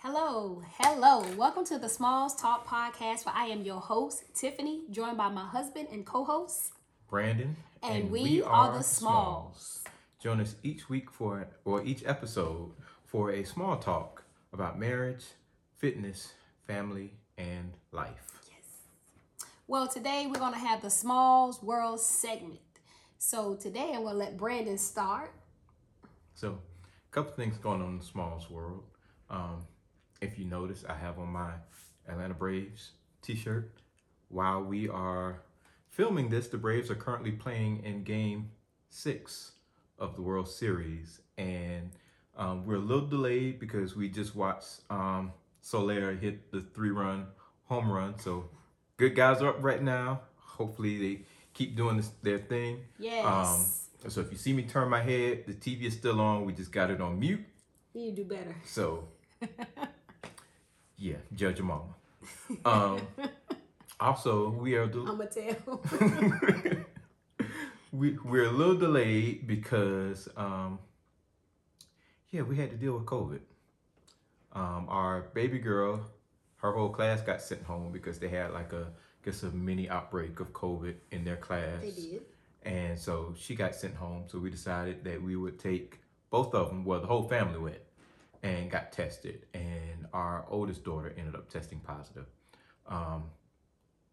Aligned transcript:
Hello, 0.00 0.62
hello. 0.78 1.24
Welcome 1.36 1.64
to 1.64 1.76
the 1.76 1.88
Smalls 1.88 2.36
Talk 2.36 2.68
podcast 2.68 3.26
where 3.26 3.34
I 3.34 3.46
am 3.46 3.64
your 3.64 3.80
host, 3.80 4.22
Tiffany, 4.32 4.82
joined 4.92 5.16
by 5.16 5.28
my 5.28 5.44
husband 5.44 5.88
and 5.90 6.06
co 6.06 6.22
host. 6.22 6.70
Brandon, 7.10 7.56
And 7.82 8.08
we 8.08 8.40
are 8.40 8.70
the 8.72 8.84
Smalls. 8.84 9.82
Join 10.22 10.40
us 10.40 10.54
each 10.62 10.88
week 10.88 11.10
for, 11.10 11.48
or 11.64 11.82
each 11.82 12.04
episode, 12.06 12.70
for 13.06 13.32
a 13.32 13.42
small 13.42 13.76
talk 13.76 14.22
about 14.52 14.78
marriage, 14.78 15.24
fitness, 15.78 16.32
family, 16.64 17.14
and 17.36 17.72
life. 17.90 18.38
Yes. 18.48 18.84
Well, 19.66 19.88
today 19.88 20.28
we're 20.28 20.38
going 20.38 20.52
to 20.52 20.60
have 20.60 20.80
the 20.80 20.90
Smalls 20.90 21.60
World 21.60 21.98
segment. 21.98 22.60
So 23.18 23.56
today 23.56 23.90
I'm 23.94 24.02
going 24.02 24.12
to 24.12 24.18
let 24.18 24.36
Brandon 24.36 24.78
start. 24.78 25.32
So, 26.36 26.50
a 26.50 27.10
couple 27.10 27.32
things 27.32 27.58
going 27.58 27.82
on 27.82 27.88
in 27.88 27.98
the 27.98 28.04
Smalls 28.04 28.48
world. 28.48 28.84
Um, 29.28 29.66
if 30.20 30.38
you 30.38 30.44
notice, 30.44 30.84
I 30.88 30.94
have 30.94 31.18
on 31.18 31.28
my 31.28 31.52
Atlanta 32.08 32.34
Braves 32.34 32.92
T-shirt. 33.22 33.72
While 34.28 34.62
we 34.62 34.88
are 34.88 35.42
filming 35.88 36.28
this, 36.28 36.48
the 36.48 36.58
Braves 36.58 36.90
are 36.90 36.94
currently 36.94 37.32
playing 37.32 37.84
in 37.84 38.04
Game 38.04 38.50
Six 38.90 39.52
of 39.98 40.16
the 40.16 40.22
World 40.22 40.48
Series, 40.48 41.20
and 41.36 41.90
um, 42.36 42.66
we're 42.66 42.76
a 42.76 42.78
little 42.78 43.06
delayed 43.06 43.58
because 43.58 43.96
we 43.96 44.08
just 44.08 44.34
watched 44.36 44.80
um, 44.90 45.32
Soler 45.60 46.14
hit 46.14 46.52
the 46.52 46.60
three-run 46.60 47.26
home 47.64 47.90
run. 47.90 48.18
So, 48.18 48.50
good 48.96 49.14
guys 49.14 49.42
are 49.42 49.48
up 49.48 49.62
right 49.62 49.82
now. 49.82 50.20
Hopefully, 50.36 50.98
they 50.98 51.22
keep 51.54 51.76
doing 51.76 51.96
this, 51.96 52.10
their 52.22 52.38
thing. 52.38 52.80
Yes. 52.98 53.24
Um, 53.24 54.10
so 54.10 54.20
if 54.20 54.30
you 54.30 54.38
see 54.38 54.52
me 54.52 54.62
turn 54.62 54.88
my 54.88 55.02
head, 55.02 55.44
the 55.46 55.54
TV 55.54 55.82
is 55.84 55.94
still 55.94 56.20
on. 56.20 56.44
We 56.44 56.52
just 56.52 56.70
got 56.70 56.90
it 56.90 57.00
on 57.00 57.18
mute. 57.18 57.44
you 57.94 58.12
do 58.12 58.24
better. 58.24 58.54
So 58.64 59.08
yeah, 60.98 61.16
judge 61.34 61.58
your 61.58 61.66
mama. 61.66 61.94
Um, 62.64 63.00
also, 64.00 64.50
we 64.50 64.74
are 64.74 64.86
the, 64.86 65.00
I'm 65.00 65.18
to 65.18 65.26
tell. 65.26 66.84
we 67.92 68.18
we're 68.24 68.46
a 68.46 68.50
little 68.50 68.76
delayed 68.76 69.46
because 69.46 70.28
um, 70.36 70.80
yeah, 72.30 72.42
we 72.42 72.56
had 72.56 72.70
to 72.70 72.76
deal 72.76 72.94
with 72.94 73.06
COVID. 73.06 73.40
Um, 74.52 74.86
our 74.88 75.30
baby 75.34 75.58
girl, 75.58 76.00
her 76.56 76.72
whole 76.72 76.88
class 76.88 77.20
got 77.20 77.40
sent 77.40 77.62
home 77.62 77.92
because 77.92 78.18
they 78.18 78.28
had 78.28 78.52
like 78.52 78.72
a 78.72 78.88
guess 79.24 79.42
a 79.42 79.50
mini 79.50 79.88
outbreak 79.88 80.40
of 80.40 80.52
COVID 80.52 80.94
in 81.12 81.24
their 81.24 81.36
class. 81.36 81.80
they 81.80 81.90
did. 81.90 82.22
And 82.62 82.98
so 82.98 83.34
she 83.38 83.54
got 83.54 83.74
sent 83.74 83.94
home. 83.94 84.24
So 84.26 84.38
we 84.38 84.50
decided 84.50 85.04
that 85.04 85.22
we 85.22 85.36
would 85.36 85.58
take 85.58 86.00
both 86.30 86.54
of 86.54 86.68
them. 86.68 86.84
Well, 86.84 87.00
the 87.00 87.06
whole 87.06 87.22
family 87.22 87.58
went 87.58 87.78
and 88.42 88.70
got 88.70 88.92
tested. 88.92 89.46
And 89.54 90.06
our 90.12 90.44
oldest 90.48 90.84
daughter 90.84 91.12
ended 91.16 91.34
up 91.34 91.48
testing 91.50 91.80
positive. 91.80 92.26
Um, 92.86 93.24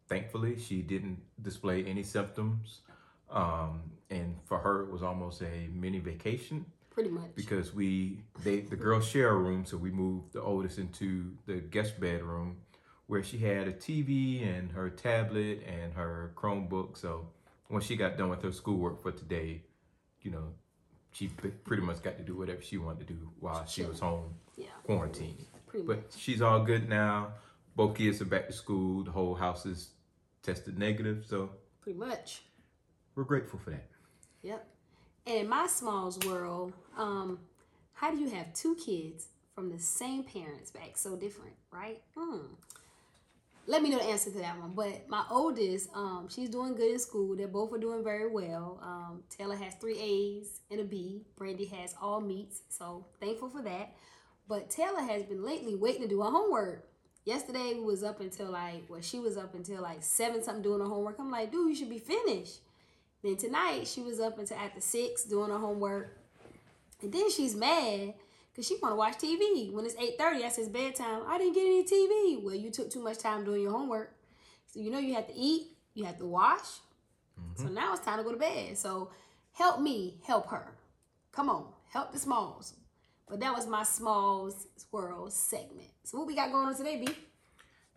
thankfully, 0.08 0.58
she 0.60 0.82
didn't 0.82 1.20
display 1.42 1.86
any 1.86 2.04
symptoms. 2.04 2.82
Um, 3.30 3.92
and 4.10 4.38
for 4.46 4.60
her, 4.60 4.84
it 4.84 4.92
was 4.92 5.02
almost 5.04 5.42
a 5.42 5.68
mini 5.74 6.00
vacation 6.00 6.66
Pretty 6.92 7.10
much. 7.10 7.36
because 7.36 7.74
we 7.74 8.22
they 8.44 8.62
the 8.62 8.76
girls 8.76 9.08
share 9.08 9.30
a 9.30 9.36
room, 9.36 9.66
so 9.66 9.78
we 9.78 9.92
moved 9.92 10.34
the 10.34 10.42
oldest 10.42 10.78
into 10.78 11.34
the 11.46 11.56
guest 11.56 12.00
bedroom 12.00 12.58
where 13.08 13.24
she 13.24 13.38
had 13.38 13.68
a 13.68 13.74
TV 13.74 14.48
and 14.48 14.72
her 14.72 14.90
tablet 14.90 15.64
and 15.68 15.94
her 15.94 16.34
Chromebook. 16.36 16.98
So 16.98 17.28
when 17.68 17.82
she 17.82 17.96
got 17.96 18.18
done 18.18 18.30
with 18.30 18.42
her 18.44 18.52
schoolwork 18.52 19.02
for 19.02 19.12
today, 19.12 19.64
you 20.22 20.32
know, 20.32 20.54
she 21.16 21.28
pretty 21.30 21.82
much 21.82 22.04
got 22.04 22.18
to 22.18 22.24
do 22.24 22.36
whatever 22.36 22.62
she 22.62 22.78
wanted 22.78 23.08
to 23.08 23.14
do 23.14 23.30
while 23.40 23.66
she 23.66 23.84
was 23.84 24.02
home 24.02 24.34
yeah, 24.58 24.66
quarantined. 24.84 25.46
pretty 25.66 25.88
much. 25.88 25.98
But 25.98 26.14
she's 26.18 26.42
all 26.42 26.60
good 26.62 26.90
now. 26.90 27.30
Both 27.74 27.96
kids 27.96 28.22
are 28.22 28.26
back 28.26 28.48
to 28.48 28.54
school. 28.54 29.04
The 29.04 29.12
whole 29.12 29.34
house 29.34 29.66
is 29.66 29.92
tested 30.44 30.78
negative, 30.78 31.26
so 31.26 31.52
Pretty 31.82 31.98
much. 31.98 32.42
we're 33.16 33.24
grateful 33.24 33.60
for 33.60 33.70
that. 33.70 33.88
Yep. 34.44 34.68
And 35.26 35.38
in 35.38 35.48
my 35.50 35.68
Smalls 35.68 36.20
world, 36.20 36.74
um, 36.98 37.40
how 37.94 38.12
do 38.12 38.18
you 38.18 38.30
have 38.32 38.54
two 38.54 38.76
kids 38.76 39.28
from 39.54 39.72
the 39.72 39.80
same 39.80 40.24
parents 40.26 40.70
back 40.70 40.98
so 40.98 41.16
different, 41.16 41.54
right? 41.72 42.02
Hmm. 42.18 42.40
Let 43.68 43.82
me 43.82 43.90
know 43.90 43.98
the 43.98 44.06
answer 44.06 44.30
to 44.32 44.38
that 44.40 44.60
one. 44.60 44.74
But 44.76 45.10
my 45.10 45.24
oldest, 45.32 45.90
um, 45.96 46.28
she's 46.30 46.50
doing 46.50 46.76
good 46.76 46.92
in 46.92 47.00
school. 47.00 47.36
They 47.36 47.46
both 47.46 47.74
are 47.74 47.80
doing 47.80 48.04
very 48.04 48.28
well. 48.28 48.80
Um, 48.84 49.24
Taylor 49.30 49.56
has 49.56 49.74
three 49.76 49.98
A's 50.00 50.62
and 50.70 50.80
a 50.80 50.84
B. 50.84 51.24
Brandy 51.36 51.66
has 51.66 51.96
all 52.00 52.22
meets, 52.22 52.62
so 52.70 53.08
thankful 53.20 53.50
for 53.50 53.64
that. 53.64 53.96
But 54.48 54.70
Taylor 54.70 55.02
has 55.02 55.24
been 55.24 55.44
lately 55.44 55.76
waiting 55.76 56.04
to 56.04 56.08
do 56.08 56.22
her 56.22 56.30
homework. 56.30 56.88
Yesterday 57.24 57.74
we 57.74 57.84
was 57.84 58.04
up 58.04 58.20
until 58.20 58.52
like 58.52 58.84
well, 58.88 59.02
she 59.02 59.18
was 59.18 59.36
up 59.36 59.56
until 59.56 59.82
like 59.82 60.04
seven 60.04 60.44
something 60.44 60.62
doing 60.62 60.82
her 60.82 60.86
homework. 60.86 61.18
I'm 61.18 61.32
like, 61.32 61.52
dude, 61.52 61.70
you 61.70 61.76
should 61.76 61.90
be 61.90 61.98
finished. 61.98 62.60
Then 63.24 63.36
tonight 63.36 63.88
she 63.88 64.02
was 64.02 64.20
up 64.20 64.38
until 64.38 64.58
after 64.58 64.80
six 64.80 65.24
doing 65.24 65.50
her 65.50 65.58
homework, 65.58 66.20
and 67.02 67.12
then 67.12 67.32
she's 67.32 67.56
mad 67.56 68.14
because 68.56 68.68
she 68.68 68.78
want 68.82 68.94
to 68.94 68.96
watch 68.96 69.18
TV. 69.18 69.72
When 69.74 69.86
it's 69.86 69.96
eight 70.00 70.18
thirty, 70.18 70.42
that's 70.42 70.56
his 70.56 70.70
bedtime. 70.70 71.24
I 71.28 71.38
didn't 71.38 71.54
get 71.54 71.66
any 71.66 71.84
TV. 71.84 72.42
Well, 72.42 72.56
you 72.56 72.72
took 72.72 72.90
too 72.90 73.04
much 73.04 73.18
time 73.18 73.44
doing 73.44 73.62
your 73.62 73.72
homework, 73.72 74.16
so 74.68 74.80
you 74.80 74.90
know 74.92 75.00
you 75.00 75.14
have 75.16 75.28
to 75.28 75.36
eat, 75.36 75.68
you 75.94 76.06
have 76.06 76.18
to 76.20 76.26
wash. 76.26 76.80
So 77.56 77.66
now 77.66 77.94
it's 77.94 78.06
time 78.06 78.18
to 78.18 78.24
go 78.24 78.32
to 78.32 78.38
bed. 78.38 78.78
So 78.78 79.10
help 79.52 79.82
me, 79.82 80.20
help 80.26 80.48
her. 80.48 80.72
Come 81.34 81.50
on, 81.50 81.66
help 81.90 82.14
the 82.14 82.20
smalls. 82.20 82.76
But 83.28 83.42
that 83.42 83.54
was 83.54 83.68
my 83.68 83.84
smalls 83.84 84.68
world 84.92 85.34
segment. 85.34 85.90
So 86.04 86.18
what 86.18 86.28
we 86.28 86.36
got 86.36 86.52
going 86.52 86.68
on 86.68 86.76
today, 86.76 87.04
B? 87.06 87.14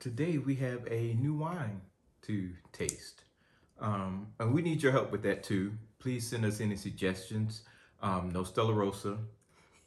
Today 0.00 0.38
we 0.38 0.56
have 0.56 0.86
a 0.90 1.14
new 1.14 1.34
wine 1.34 1.80
to 2.22 2.50
taste. 2.72 3.22
Um, 3.78 4.28
and 4.40 4.52
we 4.52 4.62
need 4.62 4.82
your 4.82 4.90
help 4.90 5.12
with 5.12 5.22
that 5.22 5.44
too. 5.44 5.72
Please 6.00 6.26
send 6.26 6.44
us 6.44 6.60
any 6.60 6.74
suggestions. 6.74 7.62
Um, 8.02 8.30
no 8.32 8.42
Stella 8.42 8.72
Rosa. 8.72 9.18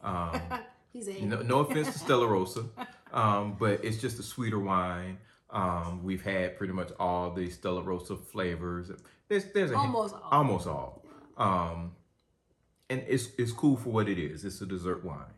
Um, 0.03 0.41
He's 0.94 1.07
a 1.07 1.22
no, 1.25 1.41
no 1.41 1.59
offense 1.59 1.94
to 1.94 2.00
Stella 2.00 2.28
Rosa, 2.35 2.66
um, 3.13 3.56
but 3.57 3.84
it's 3.85 3.97
just 3.97 4.19
a 4.19 4.23
sweeter 4.23 4.59
wine. 4.59 5.19
Um, 5.50 6.03
we've 6.03 6.22
had 6.22 6.57
pretty 6.57 6.73
much 6.73 6.89
all 7.00 7.31
the 7.31 7.50
Stella 7.50 7.81
Rosa 7.81 8.17
flavors. 8.17 8.91
There's, 9.29 9.45
there's 9.53 9.72
a 9.72 9.78
Almost 9.78 10.16
all. 10.16 10.29
almost 10.31 10.67
all. 10.67 11.06
Um, 11.38 11.94
and 12.90 13.03
it's 13.07 13.29
it's 13.38 13.53
cool 13.53 13.78
for 13.78 13.90
what 13.90 14.09
it 14.09 14.19
is. 14.19 14.44
It's 14.44 14.59
a 14.61 14.66
dessert 14.66 15.06
wine. 15.06 15.34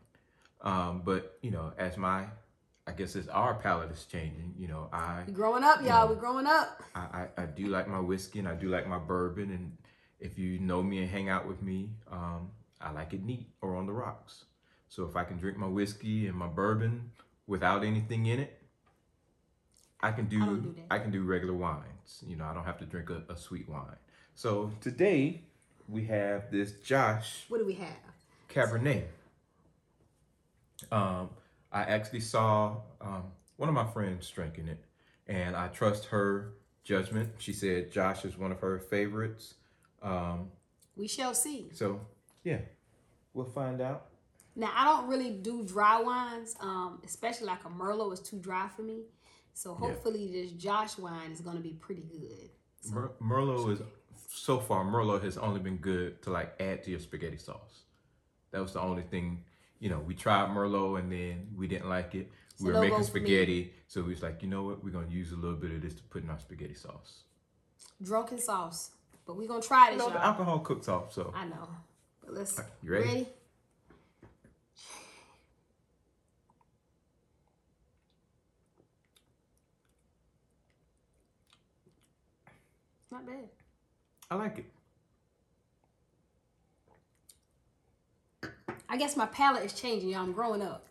Um, 0.60 1.02
but 1.04 1.38
you 1.40 1.52
know, 1.52 1.72
as 1.78 1.96
my, 1.96 2.24
I 2.86 2.92
guess 2.92 3.14
as 3.14 3.28
our 3.28 3.54
palate 3.54 3.92
is 3.92 4.04
changing, 4.10 4.54
you 4.58 4.66
know, 4.66 4.88
I 4.92 5.22
We 5.26 5.32
growing 5.32 5.62
up, 5.62 5.84
y'all. 5.84 6.08
We 6.08 6.16
growing 6.16 6.46
up. 6.46 6.82
I, 6.96 7.00
I, 7.00 7.42
I 7.42 7.46
do 7.46 7.66
like 7.66 7.86
my 7.86 8.00
whiskey 8.00 8.40
and 8.40 8.48
I 8.48 8.54
do 8.54 8.68
like 8.68 8.88
my 8.88 8.98
bourbon. 8.98 9.50
And 9.50 9.76
if 10.18 10.36
you 10.38 10.58
know 10.58 10.82
me 10.82 10.98
and 10.98 11.08
hang 11.08 11.28
out 11.28 11.46
with 11.46 11.62
me, 11.62 11.90
um, 12.10 12.50
I 12.80 12.90
like 12.90 13.12
it 13.12 13.22
neat 13.22 13.46
or 13.60 13.76
on 13.76 13.86
the 13.86 13.92
rocks. 13.92 14.46
So 14.94 15.02
if 15.06 15.16
I 15.16 15.24
can 15.24 15.38
drink 15.38 15.58
my 15.58 15.66
whiskey 15.66 16.28
and 16.28 16.36
my 16.38 16.46
bourbon 16.46 17.10
without 17.48 17.82
anything 17.82 18.26
in 18.26 18.38
it, 18.38 18.56
I 20.00 20.12
can 20.12 20.26
do, 20.26 20.40
I, 20.40 20.46
do 20.46 20.74
that. 20.88 21.02
can 21.02 21.10
do 21.10 21.24
regular 21.24 21.52
wines. 21.52 22.22
You 22.24 22.36
know, 22.36 22.44
I 22.44 22.54
don't 22.54 22.62
have 22.64 22.78
to 22.78 22.84
drink 22.84 23.10
a, 23.10 23.24
a 23.28 23.36
sweet 23.36 23.68
wine. 23.68 23.96
So 24.36 24.70
today 24.80 25.42
we 25.88 26.04
have 26.04 26.48
this 26.52 26.74
Josh 26.74 27.44
What 27.48 27.58
do 27.58 27.66
we 27.66 27.72
have? 27.72 27.96
Cabernet. 28.48 29.06
Um, 30.92 31.30
I 31.72 31.82
actually 31.82 32.20
saw 32.20 32.76
um, 33.00 33.24
one 33.56 33.68
of 33.68 33.74
my 33.74 33.90
friends 33.90 34.30
drinking 34.30 34.68
it, 34.68 34.84
and 35.26 35.56
I 35.56 35.68
trust 35.68 36.04
her 36.06 36.52
judgment. 36.84 37.32
She 37.38 37.52
said 37.52 37.90
Josh 37.90 38.24
is 38.24 38.38
one 38.38 38.52
of 38.52 38.60
her 38.60 38.78
favorites. 38.78 39.54
Um, 40.04 40.50
We 40.96 41.08
shall 41.08 41.34
see. 41.34 41.70
so, 41.72 42.00
yeah, 42.44 42.58
we'll 43.32 43.46
find 43.46 43.80
out. 43.80 44.06
Now 44.56 44.70
I 44.74 44.84
don't 44.84 45.08
really 45.08 45.30
do 45.30 45.64
dry 45.64 46.00
wines, 46.00 46.54
um, 46.60 47.00
especially 47.04 47.46
like 47.46 47.64
a 47.64 47.68
Merlot 47.68 48.12
is 48.12 48.20
too 48.20 48.38
dry 48.38 48.68
for 48.74 48.82
me. 48.82 49.02
So 49.52 49.74
hopefully 49.74 50.30
this 50.32 50.52
Josh 50.52 50.98
wine 50.98 51.30
is 51.32 51.40
gonna 51.40 51.60
be 51.60 51.74
pretty 51.74 52.02
good. 52.02 52.50
So, 52.80 52.94
Mer- 52.94 53.12
Merlot 53.20 53.72
is 53.72 53.80
so 54.28 54.58
far. 54.58 54.84
Merlot 54.84 55.22
has 55.24 55.38
only 55.38 55.60
been 55.60 55.76
good 55.78 56.22
to 56.22 56.30
like 56.30 56.54
add 56.60 56.82
to 56.84 56.90
your 56.90 57.00
spaghetti 57.00 57.38
sauce. 57.38 57.82
That 58.52 58.60
was 58.62 58.72
the 58.72 58.80
only 58.80 59.02
thing. 59.02 59.44
You 59.80 59.90
know, 59.90 59.98
we 59.98 60.14
tried 60.14 60.48
Merlot 60.50 61.00
and 61.00 61.10
then 61.10 61.48
we 61.56 61.66
didn't 61.66 61.88
like 61.88 62.14
it. 62.14 62.30
So 62.56 62.66
We 62.66 62.72
were 62.72 62.80
making 62.80 62.98
vote 62.98 63.08
for 63.08 63.14
me. 63.14 63.20
spaghetti, 63.20 63.72
so 63.88 64.02
we 64.02 64.10
was 64.10 64.22
like, 64.22 64.40
you 64.42 64.48
know 64.48 64.62
what? 64.62 64.84
We're 64.84 64.90
gonna 64.90 65.08
use 65.08 65.32
a 65.32 65.36
little 65.36 65.56
bit 65.56 65.72
of 65.72 65.82
this 65.82 65.94
to 65.94 66.02
put 66.04 66.22
in 66.22 66.30
our 66.30 66.38
spaghetti 66.38 66.74
sauce. 66.74 67.24
drunken 68.02 68.38
sauce. 68.38 68.90
But 69.26 69.36
we're 69.36 69.48
gonna 69.48 69.62
try 69.62 69.90
You 69.90 69.96
this, 69.96 70.06
know, 70.06 70.12
the 70.12 70.24
alcohol 70.24 70.58
cooks 70.60 70.86
off, 70.88 71.12
so 71.12 71.32
I 71.34 71.46
know. 71.46 71.68
But 72.24 72.34
let's 72.34 72.60
You 72.82 72.92
ready? 72.92 73.26
Not 83.14 83.26
bad. 83.26 83.48
I 84.28 84.34
like 84.34 84.58
it. 84.58 84.66
I 88.88 88.96
guess 88.96 89.16
my 89.16 89.26
palate 89.26 89.64
is 89.64 89.72
changing, 89.72 90.08
y'all. 90.08 90.22
I'm 90.22 90.32
growing 90.32 90.60
up. 90.60 90.86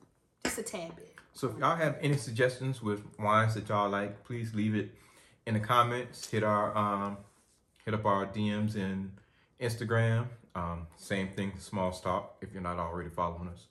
Just 0.46 0.58
a 0.58 0.64
tad 0.64 0.96
bit. 0.96 1.14
So 1.34 1.50
if 1.50 1.58
y'all 1.58 1.76
have 1.76 1.98
any 2.00 2.16
suggestions 2.16 2.82
with 2.82 3.04
wines 3.20 3.56
that 3.56 3.68
y'all 3.68 3.90
like, 3.90 4.24
please 4.24 4.56
leave 4.56 4.74
it 4.74 4.92
in 5.46 5.54
the 5.54 5.60
comments. 5.60 6.30
Hit 6.30 6.46
our 6.46 6.74
um, 6.78 7.18
hit 7.84 7.94
up 7.94 8.06
our 8.06 8.26
DMs 8.26 8.78
in 8.78 9.12
Instagram. 9.60 10.28
Um, 10.56 10.88
same 10.96 11.28
thing, 11.28 11.52
small 11.60 11.92
stop. 11.92 12.38
If 12.42 12.54
you're 12.54 12.62
not 12.62 12.78
already 12.78 13.10
following 13.10 13.50
us, 13.50 13.68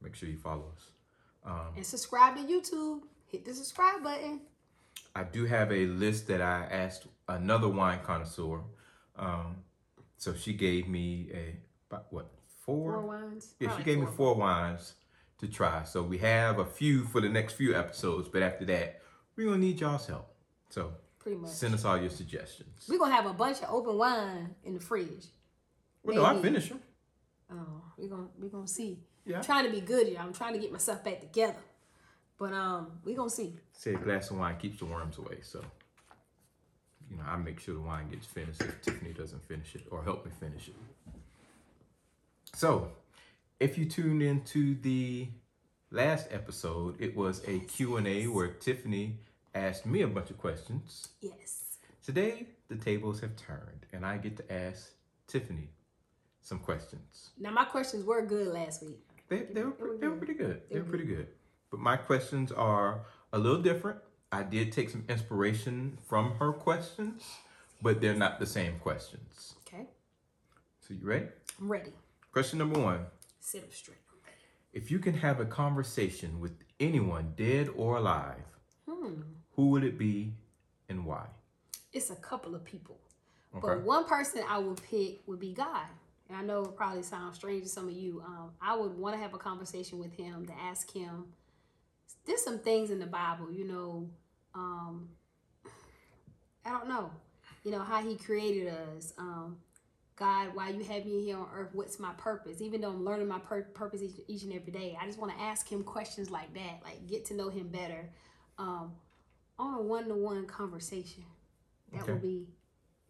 make 0.00 0.14
sure 0.14 0.28
you 0.28 0.38
follow 0.38 0.66
us. 0.76 0.90
Um, 1.44 1.72
And 1.74 1.84
subscribe 1.84 2.36
to 2.36 2.42
YouTube. 2.44 3.00
Hit 3.26 3.44
the 3.44 3.52
subscribe 3.52 4.04
button. 4.04 4.42
I 5.16 5.24
do 5.24 5.44
have 5.46 5.72
a 5.72 5.86
list 5.86 6.28
that 6.28 6.40
I 6.40 6.68
asked 6.70 7.06
another 7.36 7.68
wine 7.68 8.00
connoisseur. 8.04 8.60
Um, 9.16 9.56
so 10.16 10.34
she 10.34 10.52
gave 10.52 10.88
me 10.88 11.30
a 11.32 11.96
what 12.10 12.30
four? 12.64 12.92
Four 12.92 13.00
wines. 13.06 13.54
Yeah, 13.58 13.68
she 13.68 13.74
Probably 13.74 13.84
gave 13.84 13.98
me 14.00 14.06
four 14.16 14.34
wines 14.34 14.94
to 15.38 15.48
try. 15.48 15.84
So 15.84 16.02
we 16.02 16.18
have 16.18 16.58
a 16.58 16.64
few 16.64 17.04
for 17.04 17.20
the 17.20 17.28
next 17.28 17.54
few 17.54 17.74
episodes, 17.74 18.28
but 18.28 18.42
after 18.42 18.64
that, 18.66 19.00
we're 19.36 19.46
gonna 19.46 19.58
need 19.58 19.80
y'all's 19.80 20.06
help. 20.06 20.34
So 20.68 20.92
Pretty 21.18 21.38
much. 21.38 21.50
send 21.50 21.74
us 21.74 21.84
all 21.84 21.98
your 21.98 22.10
suggestions. 22.10 22.86
We're 22.88 22.98
gonna 22.98 23.14
have 23.14 23.26
a 23.26 23.32
bunch 23.32 23.58
of 23.62 23.70
open 23.70 23.96
wine 23.96 24.54
in 24.64 24.74
the 24.74 24.80
fridge. 24.80 25.26
Well, 26.02 26.16
no, 26.16 26.24
I 26.24 26.32
maybe. 26.32 26.42
finished 26.42 26.68
them. 26.70 26.80
Oh, 27.52 27.82
we're 27.96 28.08
gonna 28.08 28.28
we're 28.38 28.48
gonna 28.48 28.68
see. 28.68 29.00
Yeah. 29.26 29.38
I'm 29.38 29.44
trying 29.44 29.64
to 29.66 29.70
be 29.70 29.80
good, 29.80 30.08
y'all. 30.08 30.22
I'm 30.22 30.32
trying 30.32 30.54
to 30.54 30.58
get 30.58 30.72
myself 30.72 31.04
back 31.04 31.20
together. 31.20 31.58
But 32.38 32.52
um, 32.54 33.00
we're 33.04 33.16
gonna 33.16 33.28
see. 33.30 33.54
Say 33.72 33.94
a 33.94 33.98
glass 33.98 34.30
of 34.30 34.38
wine 34.38 34.56
keeps 34.56 34.78
the 34.78 34.86
worms 34.86 35.18
away. 35.18 35.38
So, 35.42 35.62
you 37.10 37.16
know, 37.16 37.24
I 37.26 37.36
make 37.36 37.60
sure 37.60 37.74
the 37.74 37.80
wine 37.80 38.08
gets 38.10 38.26
finished 38.26 38.60
if 38.62 38.80
Tiffany 38.82 39.12
doesn't 39.12 39.42
finish 39.44 39.74
it 39.74 39.86
or 39.90 40.02
help 40.02 40.24
me 40.24 40.32
finish 40.38 40.68
it. 40.68 40.74
So, 42.54 42.92
if 43.58 43.76
you 43.76 43.84
tuned 43.84 44.22
into 44.22 44.74
the 44.80 45.28
last 45.90 46.28
episode, 46.30 46.96
it 47.00 47.16
was 47.16 47.42
a 47.46 47.60
Q&A 47.60 48.26
where 48.26 48.48
Tiffany 48.48 49.18
asked 49.54 49.86
me 49.86 50.02
a 50.02 50.08
bunch 50.08 50.30
of 50.30 50.38
questions. 50.38 51.08
Yes. 51.20 51.78
Today, 52.04 52.46
the 52.68 52.76
tables 52.76 53.20
have 53.20 53.36
turned 53.36 53.86
and 53.92 54.06
I 54.06 54.16
get 54.16 54.36
to 54.36 54.52
ask 54.52 54.92
Tiffany 55.26 55.70
some 56.40 56.58
questions. 56.58 57.30
Now 57.38 57.50
my 57.50 57.64
questions 57.64 58.04
were 58.04 58.24
good 58.24 58.48
last 58.48 58.82
week. 58.82 59.00
They, 59.28 59.46
they, 59.52 59.62
were, 59.62 59.72
They 59.78 59.84
were 59.84 59.96
they 59.96 60.08
were 60.08 60.16
pretty 60.16 60.34
good. 60.34 60.62
They 60.70 60.78
were 60.78 60.86
pretty 60.86 61.04
good. 61.04 61.28
But 61.70 61.80
my 61.80 61.96
questions 61.96 62.50
are 62.50 63.02
a 63.32 63.38
little 63.38 63.62
different. 63.62 63.98
I 64.32 64.42
did 64.42 64.72
take 64.72 64.90
some 64.90 65.04
inspiration 65.08 65.98
from 66.08 66.32
her 66.38 66.52
questions, 66.52 67.24
but 67.82 68.00
they're 68.00 68.14
not 68.14 68.38
the 68.38 68.46
same 68.46 68.78
questions. 68.78 69.54
Okay. 69.66 69.86
So 70.80 70.94
you 70.94 71.00
ready? 71.06 71.26
I'm 71.60 71.70
ready. 71.70 71.92
Question 72.32 72.58
number 72.60 72.78
one. 72.80 73.06
Sit 73.40 73.64
up 73.64 73.72
straight. 73.72 73.96
If 74.72 74.90
you 74.90 75.00
can 75.00 75.14
have 75.14 75.40
a 75.40 75.44
conversation 75.44 76.38
with 76.38 76.52
anyone, 76.78 77.32
dead 77.36 77.68
or 77.74 77.96
alive, 77.96 78.44
Hmm. 78.88 79.22
who 79.56 79.70
would 79.70 79.82
it 79.84 79.98
be 79.98 80.34
and 80.88 81.04
why? 81.04 81.26
It's 81.92 82.10
a 82.10 82.16
couple 82.16 82.54
of 82.54 82.64
people. 82.64 83.00
Okay. 83.52 83.66
But 83.66 83.82
one 83.82 84.04
person 84.04 84.44
I 84.48 84.58
would 84.58 84.80
pick 84.82 85.26
would 85.26 85.40
be 85.40 85.52
God. 85.52 85.86
And 86.28 86.36
I 86.38 86.42
know 86.42 86.62
it 86.62 86.76
probably 86.76 87.02
sounds 87.02 87.34
strange 87.34 87.64
to 87.64 87.68
some 87.68 87.88
of 87.88 87.94
you. 87.94 88.22
Um, 88.24 88.52
I 88.62 88.76
would 88.76 88.96
want 88.96 89.16
to 89.16 89.20
have 89.20 89.34
a 89.34 89.38
conversation 89.38 89.98
with 89.98 90.12
him 90.12 90.46
to 90.46 90.52
ask 90.52 90.88
him. 90.92 91.24
There's 92.24 92.44
some 92.44 92.60
things 92.60 92.90
in 92.90 93.00
the 93.00 93.06
Bible, 93.06 93.50
you 93.50 93.66
know. 93.66 94.08
Um, 94.54 95.10
I 96.64 96.70
don't 96.70 96.88
know, 96.88 97.10
you 97.64 97.70
know 97.70 97.80
how 97.80 98.02
He 98.02 98.16
created 98.16 98.68
us. 98.68 99.12
Um, 99.18 99.58
God, 100.16 100.54
why 100.54 100.68
you 100.70 100.84
have 100.84 101.06
me 101.06 101.24
here 101.24 101.36
on 101.38 101.48
earth? 101.54 101.70
What's 101.72 101.98
my 101.98 102.12
purpose? 102.14 102.60
Even 102.60 102.82
though 102.82 102.90
I'm 102.90 103.04
learning 103.04 103.28
my 103.28 103.38
pur- 103.38 103.70
purpose 103.74 104.02
each, 104.02 104.20
each 104.28 104.42
and 104.42 104.52
every 104.52 104.72
day, 104.72 104.96
I 105.00 105.06
just 105.06 105.18
want 105.18 105.32
to 105.32 105.40
ask 105.40 105.68
Him 105.70 105.82
questions 105.82 106.30
like 106.30 106.52
that, 106.54 106.80
like 106.84 107.06
get 107.08 107.24
to 107.26 107.34
know 107.34 107.48
Him 107.48 107.68
better, 107.68 108.10
um, 108.58 108.92
on 109.58 109.74
a 109.78 109.82
one-to-one 109.82 110.46
conversation. 110.46 111.24
That 111.92 112.02
Okay. 112.02 112.12
would 112.12 112.22
be 112.22 112.48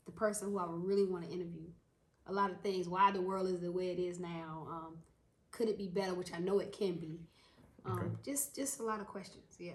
the 0.07 0.13
person 0.13 0.51
who 0.51 0.59
I 0.59 0.67
would 0.67 0.85
really 0.85 1.05
want 1.05 1.25
to 1.25 1.31
interview. 1.31 1.69
A 2.27 2.33
lot 2.33 2.51
of 2.51 2.61
things, 2.61 2.89
why 2.89 3.11
the 3.11 3.21
world 3.21 3.49
is 3.49 3.61
the 3.61 3.73
way 3.73 3.91
it 3.91 3.99
is 3.99 4.21
now. 4.21 4.67
Um, 4.71 4.99
could 5.51 5.69
it 5.69 5.77
be 5.79 5.89
better? 5.89 6.15
Which 6.15 6.33
I 6.33 6.39
know 6.39 6.61
it 6.61 6.73
can 6.73 6.95
be. 6.97 7.21
Um, 7.85 7.99
Okay. 7.99 8.07
Just, 8.25 8.55
just 8.55 8.79
a 8.81 8.83
lot 8.85 9.01
of 9.01 9.07
questions. 9.09 9.57
Yeah. 9.59 9.73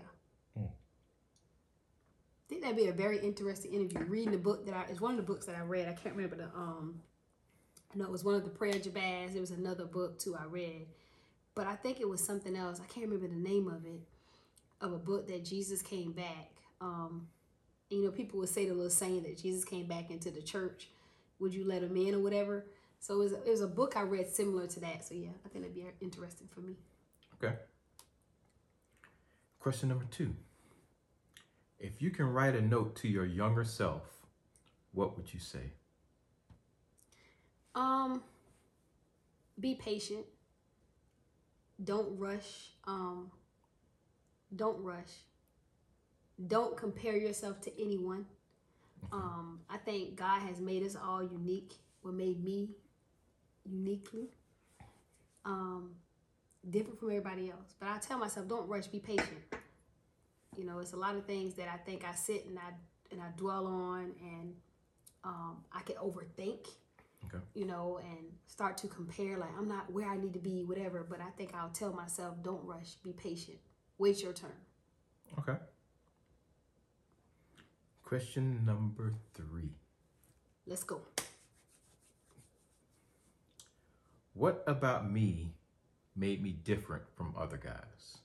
I 2.45 2.49
think 2.49 2.61
that'd 2.61 2.77
be 2.77 2.87
a 2.87 2.93
very 2.93 3.17
interesting 3.19 3.73
interview. 3.73 4.05
Reading 4.05 4.31
the 4.31 4.37
book 4.37 4.65
that 4.67 4.75
I, 4.75 4.85
it's 4.89 5.01
one 5.01 5.11
of 5.11 5.17
the 5.17 5.23
books 5.23 5.47
that 5.47 5.55
I 5.55 5.61
read. 5.61 5.87
I 5.87 5.93
can't 5.93 6.15
remember 6.15 6.35
the, 6.35 6.45
um, 6.55 7.01
know 7.95 8.05
it 8.05 8.11
was 8.11 8.23
one 8.23 8.35
of 8.35 8.43
the 8.43 8.49
prayer 8.49 8.73
Jabez. 8.73 9.31
There 9.31 9.41
was 9.41 9.51
another 9.51 9.85
book 9.85 10.19
too 10.19 10.35
I 10.35 10.45
read, 10.45 10.87
but 11.55 11.65
I 11.65 11.75
think 11.75 11.99
it 11.99 12.07
was 12.07 12.23
something 12.23 12.55
else. 12.55 12.79
I 12.79 12.85
can't 12.85 13.07
remember 13.07 13.27
the 13.27 13.41
name 13.41 13.67
of 13.67 13.85
it, 13.85 14.01
of 14.81 14.93
a 14.93 14.97
book 14.97 15.27
that 15.27 15.45
Jesus 15.45 15.81
came 15.81 16.11
back. 16.11 16.51
Um, 16.81 17.27
you 17.89 18.03
know, 18.03 18.11
people 18.11 18.39
would 18.39 18.49
say 18.49 18.67
the 18.67 18.73
little 18.73 18.89
saying 18.89 19.23
that 19.23 19.37
Jesus 19.41 19.63
came 19.63 19.87
back 19.87 20.11
into 20.11 20.29
the 20.29 20.41
church. 20.41 20.89
Would 21.39 21.53
you 21.53 21.65
let 21.65 21.83
him 21.83 21.95
in 21.97 22.15
or 22.15 22.19
whatever? 22.19 22.65
So 22.99 23.15
it 23.15 23.17
was, 23.17 23.31
it 23.33 23.49
was 23.49 23.61
a 23.61 23.67
book 23.67 23.95
I 23.95 24.01
read 24.01 24.27
similar 24.27 24.67
to 24.67 24.79
that. 24.81 25.05
So 25.05 25.15
yeah, 25.15 25.29
I 25.45 25.49
think 25.49 25.65
it'd 25.65 25.75
be 25.75 25.85
interesting 26.01 26.47
for 26.53 26.61
me. 26.61 26.75
Okay. 27.35 27.55
Question 29.59 29.89
number 29.89 30.05
two. 30.11 30.35
If 31.79 32.01
you 32.01 32.09
can 32.09 32.25
write 32.25 32.55
a 32.55 32.61
note 32.61 32.95
to 32.97 33.07
your 33.07 33.25
younger 33.25 33.63
self, 33.63 34.03
what 34.93 35.17
would 35.17 35.33
you 35.33 35.39
say? 35.39 35.71
Um, 37.75 38.23
be 39.59 39.75
patient. 39.75 40.25
Don't 41.83 42.17
rush. 42.17 42.71
Um, 42.85 43.29
don't 44.55 44.81
rush. 44.81 45.11
Don't 46.47 46.77
compare 46.77 47.17
yourself 47.17 47.61
to 47.61 47.81
anyone. 47.81 48.25
Um, 49.11 49.59
I 49.69 49.77
think 49.77 50.15
God 50.15 50.41
has 50.41 50.59
made 50.59 50.83
us 50.83 50.95
all 50.95 51.21
unique. 51.21 51.73
What 52.01 52.13
made 52.13 52.43
me 52.43 52.69
uniquely 53.65 54.29
um, 55.45 55.91
different 56.69 56.99
from 56.99 57.09
everybody 57.09 57.49
else. 57.49 57.75
But 57.79 57.89
I 57.89 57.97
tell 57.97 58.17
myself, 58.17 58.47
don't 58.47 58.67
rush. 58.67 58.87
Be 58.87 58.99
patient. 58.99 59.39
You 60.57 60.65
know, 60.65 60.79
it's 60.79 60.93
a 60.93 60.97
lot 60.97 61.15
of 61.15 61.25
things 61.25 61.55
that 61.55 61.67
I 61.73 61.77
think 61.77 62.05
I 62.05 62.13
sit 62.13 62.45
and 62.45 62.57
I 62.57 62.71
and 63.11 63.21
I 63.21 63.27
dwell 63.37 63.67
on, 63.67 64.11
and 64.21 64.53
um, 65.23 65.57
I 65.71 65.81
can 65.81 65.95
overthink 65.95 66.67
Okay. 67.27 67.43
you 67.53 67.65
know, 67.65 67.99
and 68.03 68.25
start 68.47 68.77
to 68.79 68.87
compare 68.87 69.37
like 69.37 69.49
I'm 69.57 69.67
not 69.67 69.91
where 69.91 70.07
I 70.07 70.17
need 70.17 70.33
to 70.33 70.39
be, 70.39 70.63
whatever. 70.63 71.05
But 71.07 71.21
I 71.21 71.29
think 71.37 71.53
I'll 71.55 71.69
tell 71.69 71.93
myself, 71.93 72.35
don't 72.43 72.63
rush, 72.65 72.95
be 73.03 73.13
patient, 73.13 73.57
wait 73.97 74.21
your 74.21 74.33
turn. 74.33 74.51
Okay. 75.39 75.57
Question 78.03 78.63
number 78.65 79.13
three. 79.33 79.71
Let's 80.67 80.83
go. 80.83 81.01
What 84.33 84.63
about 84.67 85.09
me 85.09 85.53
made 86.15 86.43
me 86.43 86.51
different 86.51 87.03
from 87.15 87.33
other 87.37 87.57
guys? 87.57 88.19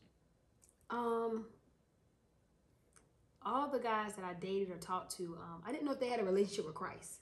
Um, 0.91 1.47
all 3.45 3.69
the 3.69 3.79
guys 3.79 4.15
that 4.17 4.25
I 4.25 4.35
dated 4.35 4.71
or 4.71 4.77
talked 4.77 5.17
to, 5.17 5.37
um, 5.41 5.63
I 5.67 5.73
didn't 5.73 5.85
know 5.85 5.93
if 5.93 6.01
they 6.01 6.09
had 6.09 6.21
a 6.21 6.25
relationship 6.25 6.67
with 6.67 6.75
Christ. 6.75 7.21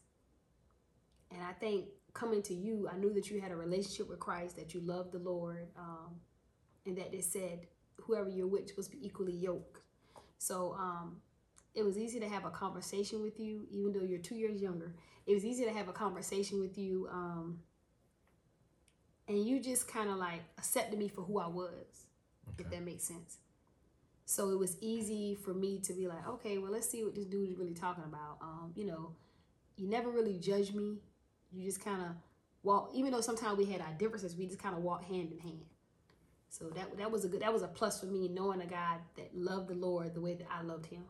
And 1.30 1.42
I 1.42 1.52
think 1.52 1.87
coming 2.14 2.42
to 2.42 2.54
you, 2.54 2.88
I 2.92 2.96
knew 2.96 3.12
that 3.14 3.30
you 3.30 3.40
had 3.40 3.52
a 3.52 3.56
relationship 3.56 4.08
with 4.08 4.18
Christ, 4.18 4.56
that 4.56 4.75
you 4.75 4.80
loved 4.80 5.12
the 5.12 5.18
Lord, 5.18 5.68
um, 5.78 6.16
and 6.87 6.96
that 6.96 7.12
they 7.12 7.20
said 7.20 7.66
whoever 7.96 8.28
you're 8.28 8.46
with 8.46 8.68
supposed 8.68 8.90
to 8.90 8.96
be 8.96 9.06
equally 9.06 9.34
yoked. 9.34 9.80
So 10.38 10.75
um, 10.78 11.18
it 11.75 11.84
was 11.84 11.98
easy 11.98 12.18
to 12.20 12.28
have 12.28 12.44
a 12.44 12.50
conversation 12.50 13.22
with 13.22 13.38
you, 13.38 13.66
even 13.70 13.92
though 13.92 14.04
you're 14.04 14.18
two 14.18 14.37
years 14.37 14.60
younger. 14.60 14.94
It 15.26 15.34
was 15.34 15.44
easy 15.44 15.64
to 15.64 15.72
have 15.72 15.88
a 15.88 15.92
conversation 15.92 16.58
with 16.60 16.78
you, 16.78 17.08
um, 17.12 17.58
and 19.28 19.44
you 19.44 19.60
just 19.60 19.87
kind 19.87 20.08
of 20.08 20.16
like 20.16 20.40
accepted 20.56 20.98
me 20.98 21.08
for 21.08 21.20
who 21.20 21.38
I 21.38 21.46
was, 21.46 22.06
if 22.58 22.70
that 22.70 22.82
makes 22.82 23.04
sense. 23.04 23.38
So 24.30 24.50
it 24.50 24.58
was 24.58 24.76
easy 24.82 25.35
for 25.42 25.54
me 25.54 25.78
to 25.78 25.94
be 25.94 26.06
like, 26.06 26.28
okay, 26.28 26.58
well, 26.58 26.70
let's 26.70 26.87
see 26.87 27.02
what 27.02 27.14
this 27.14 27.25
dude 27.25 27.49
is 27.49 27.56
really 27.56 27.73
talking 27.73 28.04
about. 28.04 28.37
Um, 28.42 28.73
you 28.76 28.85
know, 28.85 29.12
you 29.78 29.88
never 29.88 30.11
really 30.11 30.37
judge 30.37 30.75
me. 30.75 30.99
You 31.50 31.64
just 31.64 31.82
kind 31.82 32.02
of 32.02 32.08
walk, 32.62 32.90
even 32.92 33.11
though 33.11 33.23
sometimes 33.23 33.56
we 33.56 33.64
had 33.64 33.80
our 33.80 33.94
differences, 33.99 34.37
we 34.37 34.44
just 34.44 34.58
kind 34.58 34.76
of 34.76 34.82
walk 34.82 35.02
hand 35.04 35.32
in 35.32 35.38
hand. 35.38 35.64
So 36.50 36.68
that 36.76 36.99
that 36.99 37.11
was 37.11 37.25
a 37.25 37.28
good, 37.28 37.40
that 37.40 37.50
was 37.50 37.62
a 37.62 37.68
plus 37.68 38.00
for 38.00 38.06
me, 38.06 38.28
knowing 38.28 38.61
a 38.61 38.66
guy 38.66 38.99
that 39.16 39.35
loved 39.35 39.68
the 39.68 39.75
Lord 39.75 40.14
the 40.14 40.20
way 40.20 40.35
that 40.35 40.47
I 40.52 40.61
loved 40.62 40.85
him. 40.85 41.04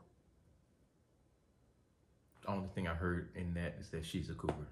The 2.43 2.51
only 2.53 2.69
thing 2.69 2.87
I 2.87 2.95
heard 2.95 3.31
in 3.35 3.53
that 3.55 3.79
is 3.81 3.89
that 3.89 4.07
she's 4.07 4.31
a 4.31 4.35
cougar. 4.35 4.69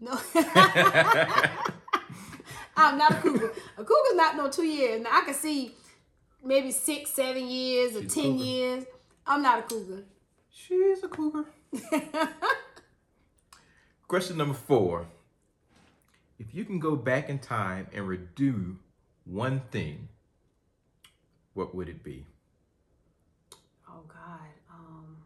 No, 0.00 0.18
I'm 2.76 2.98
not 2.98 3.12
a 3.12 3.20
cougar. 3.22 3.52
A 3.78 3.84
cougar's 3.84 4.16
not 4.16 4.36
no 4.36 4.50
two 4.50 4.64
years. 4.64 5.00
Now 5.00 5.10
I 5.12 5.24
can 5.24 5.34
see 5.34 5.76
maybe 6.44 6.70
six, 6.70 7.10
seven 7.10 7.48
years 7.48 7.96
or 7.96 8.02
She's 8.02 8.14
ten 8.14 8.38
years. 8.38 8.84
I'm 9.26 9.42
not 9.42 9.60
a 9.60 9.62
cougar. 9.62 10.04
She's 10.50 11.02
a 11.02 11.08
cougar. 11.08 11.46
Question 14.08 14.36
number 14.36 14.54
four. 14.54 15.06
If 16.38 16.54
you 16.54 16.64
can 16.64 16.78
go 16.78 16.94
back 16.96 17.28
in 17.28 17.38
time 17.38 17.86
and 17.92 18.06
redo 18.06 18.76
one 19.24 19.62
thing, 19.70 20.08
what 21.54 21.74
would 21.74 21.88
it 21.88 22.02
be? 22.02 22.26
Oh 23.88 24.02
God. 24.08 24.50
Um, 24.70 25.16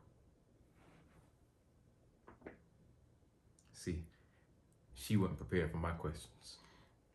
See, 3.73 4.05
she 4.95 5.17
wasn't 5.17 5.39
prepared 5.39 5.71
for 5.71 5.79
my 5.79 5.91
questions. 5.93 6.57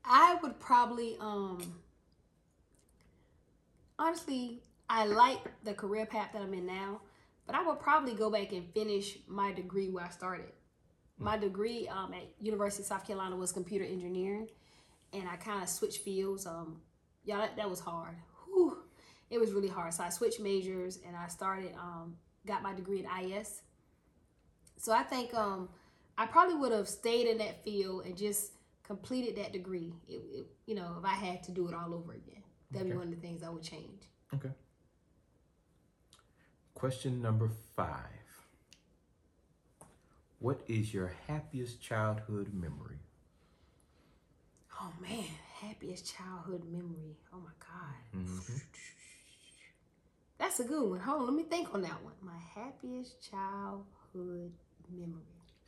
I 0.06 0.38
would 0.42 0.60
probably 0.60 1.18
um 1.20 1.76
honestly 4.04 4.62
I 4.90 5.06
like 5.06 5.40
the 5.64 5.74
career 5.74 6.06
path 6.06 6.30
that 6.34 6.42
I'm 6.42 6.54
in 6.54 6.66
now, 6.66 7.02
but 7.48 7.56
I 7.56 7.66
would 7.66 7.80
probably 7.80 8.14
go 8.14 8.30
back 8.30 8.52
and 8.52 8.72
finish 8.74 9.18
my 9.28 9.52
degree 9.52 9.90
where 9.90 10.04
I 10.04 10.10
started. 10.10 10.52
My 11.18 11.38
degree 11.38 11.88
um, 11.88 12.14
at 12.14 12.28
University 12.40 12.84
of 12.84 12.88
South 12.88 13.08
Carolina 13.08 13.36
was 13.36 13.52
computer 13.52 13.86
engineering, 13.86 14.50
and 15.14 15.28
I 15.28 15.38
kind 15.38 15.64
of 15.64 15.70
switched 15.70 16.02
fields. 16.02 16.46
Um, 16.46 16.82
yeah, 17.24 17.38
that, 17.38 17.56
that 17.56 17.70
was 17.70 17.80
hard. 17.80 18.16
Whew. 18.46 18.78
It 19.30 19.40
was 19.40 19.54
really 19.54 19.70
hard. 19.70 19.94
So 19.94 20.04
I 20.04 20.10
switched 20.10 20.40
majors 20.40 21.00
and 21.08 21.16
I 21.16 21.28
started 21.28 21.74
um, 21.80 22.18
got 22.46 22.62
my 22.62 22.74
degree 22.74 23.04
in 23.04 23.32
IS. 23.32 23.62
So 24.78 24.92
I 24.92 25.04
think 25.04 25.34
um, 25.34 25.70
I 26.18 26.28
probably 26.28 26.56
would 26.56 26.72
have 26.72 26.88
stayed 26.88 27.28
in 27.28 27.38
that 27.40 27.64
field 27.64 28.06
and 28.06 28.16
just 28.18 28.52
completed 28.84 29.38
that 29.38 29.54
degree. 29.54 29.94
It, 30.08 30.22
it, 30.34 30.46
you 30.68 30.76
know, 30.76 30.98
if 31.00 31.06
I 31.06 31.14
had 31.14 31.42
to 31.44 31.52
do 31.52 31.68
it 31.68 31.74
all 31.74 31.96
over 31.96 32.12
again, 32.12 32.43
that'd 32.74 32.82
Okay. 32.88 32.92
be 32.92 32.98
one 32.98 33.08
of 33.08 33.16
the 33.16 33.22
things 33.22 33.44
I 33.44 33.50
would 33.50 33.64
change. 33.64 34.02
Okay. 34.34 34.52
Question 36.74 37.22
number 37.22 37.50
five. 37.76 38.10
What 40.40 40.62
is 40.68 40.94
your 40.94 41.14
happiest 41.28 41.82
childhood 41.82 42.54
memory? 42.54 43.00
Oh 44.82 44.92
man, 45.02 45.24
happiest 45.62 46.14
childhood 46.14 46.66
memory. 46.66 47.16
Oh 47.32 47.38
my 47.38 47.52
God. 47.60 47.96
Mhm. 48.26 48.62
That's 50.38 50.60
a 50.60 50.66
good 50.66 50.90
one. 50.90 51.00
Hold 51.00 51.22
on, 51.22 51.26
let 51.28 51.36
me 51.36 51.44
think 51.44 51.74
on 51.74 51.82
that 51.84 52.04
one. 52.04 52.16
My 52.22 52.38
happiest 52.38 53.22
childhood 53.32 54.52
memory. 54.90 55.22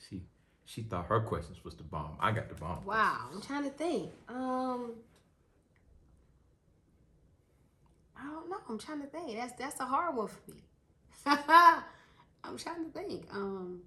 She 0.10 0.22
she 0.66 0.82
thought 0.82 1.06
her 1.06 1.22
questions 1.22 1.64
was 1.64 1.76
the 1.76 1.84
bomb. 1.84 2.18
I 2.20 2.32
got 2.32 2.50
the 2.50 2.56
bomb. 2.56 2.84
Wow, 2.84 3.30
I'm 3.32 3.42
trying 3.42 3.64
to 3.64 3.70
think. 3.70 4.12
Um, 4.28 4.96
I 8.26 8.34
don't 8.34 8.50
know. 8.50 8.58
I'm 8.68 8.80
trying 8.80 9.02
to 9.02 9.08
think. 9.08 9.38
That's 9.38 9.54
that's 9.54 9.80
a 9.80 9.86
hard 9.86 10.16
one 10.16 10.28
for 10.28 10.52
me. 10.52 10.58
I'm 12.44 12.58
trying 12.58 12.86
to 12.86 12.92
think. 12.92 13.28
Um, 13.32 13.82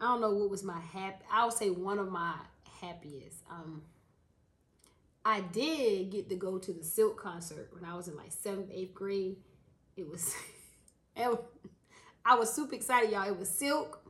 I 0.00 0.04
don't 0.04 0.20
know 0.20 0.32
what 0.34 0.50
was 0.50 0.62
my 0.62 0.80
happy. 0.80 1.24
I 1.30 1.44
would 1.44 1.54
say 1.54 1.70
one 1.70 1.98
of 1.98 2.10
my 2.10 2.34
happiest. 2.80 3.42
Um, 3.50 3.82
I 5.24 5.40
did 5.40 6.10
get 6.10 6.28
to 6.30 6.36
go 6.36 6.58
to 6.58 6.72
the 6.72 6.84
Silk 6.84 7.20
concert 7.20 7.68
when 7.72 7.84
I 7.84 7.94
was 7.96 8.08
in 8.08 8.16
like 8.16 8.32
seventh, 8.32 8.70
eighth 8.72 8.94
grade. 8.94 9.36
It 9.96 10.08
was, 10.08 10.34
it 11.16 11.28
was 11.28 11.40
I 12.24 12.34
was 12.34 12.52
super 12.52 12.74
excited, 12.74 13.10
y'all. 13.10 13.26
It 13.28 13.38
was 13.38 13.48
Silk, 13.50 14.00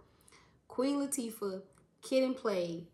Queen 0.68 0.96
Latifah, 0.96 1.62
Kid 2.02 2.24
'n 2.24 2.34
Play, 2.34 2.88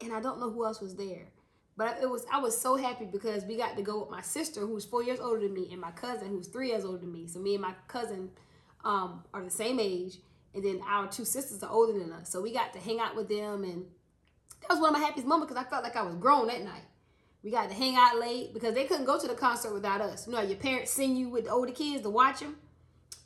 and 0.00 0.12
I 0.12 0.20
don't 0.20 0.40
know 0.40 0.50
who 0.50 0.64
else 0.64 0.80
was 0.80 0.96
there. 0.96 1.28
But 1.76 1.98
it 2.02 2.10
was 2.10 2.26
I 2.32 2.40
was 2.40 2.60
so 2.60 2.76
happy 2.76 3.04
because 3.04 3.44
we 3.44 3.56
got 3.56 3.76
to 3.76 3.82
go 3.82 4.00
with 4.00 4.10
my 4.10 4.20
sister 4.20 4.60
who's 4.62 4.84
four 4.84 5.02
years 5.02 5.20
older 5.20 5.40
than 5.40 5.54
me 5.54 5.68
and 5.70 5.80
my 5.80 5.92
cousin 5.92 6.28
who's 6.28 6.48
three 6.48 6.68
years 6.70 6.84
older 6.84 6.98
than 6.98 7.12
me. 7.12 7.28
So 7.28 7.38
me 7.38 7.54
and 7.54 7.62
my 7.62 7.74
cousin 7.86 8.30
um, 8.84 9.22
are 9.32 9.44
the 9.44 9.50
same 9.50 9.78
age, 9.78 10.18
and 10.54 10.64
then 10.64 10.80
our 10.86 11.06
two 11.06 11.24
sisters 11.24 11.62
are 11.62 11.70
older 11.70 11.96
than 11.96 12.12
us. 12.12 12.30
So 12.30 12.40
we 12.40 12.52
got 12.52 12.72
to 12.72 12.80
hang 12.80 12.98
out 12.98 13.14
with 13.14 13.28
them, 13.28 13.62
and 13.62 13.84
that 14.60 14.70
was 14.70 14.80
one 14.80 14.92
of 14.92 15.00
my 15.00 15.06
happiest 15.06 15.28
moments 15.28 15.52
because 15.52 15.64
I 15.64 15.70
felt 15.70 15.84
like 15.84 15.96
I 15.96 16.02
was 16.02 16.16
grown 16.16 16.48
that 16.48 16.62
night. 16.62 16.82
We 17.44 17.52
got 17.52 17.68
to 17.68 17.74
hang 17.74 17.94
out 17.94 18.18
late 18.18 18.52
because 18.52 18.74
they 18.74 18.84
couldn't 18.84 19.04
go 19.04 19.18
to 19.18 19.28
the 19.28 19.34
concert 19.34 19.72
without 19.72 20.00
us. 20.00 20.26
You 20.26 20.32
know, 20.32 20.42
your 20.42 20.58
parents 20.58 20.90
send 20.90 21.16
you 21.16 21.28
with 21.28 21.44
the 21.44 21.50
older 21.50 21.72
kids 21.72 22.02
to 22.02 22.10
watch 22.10 22.40
them. 22.40 22.56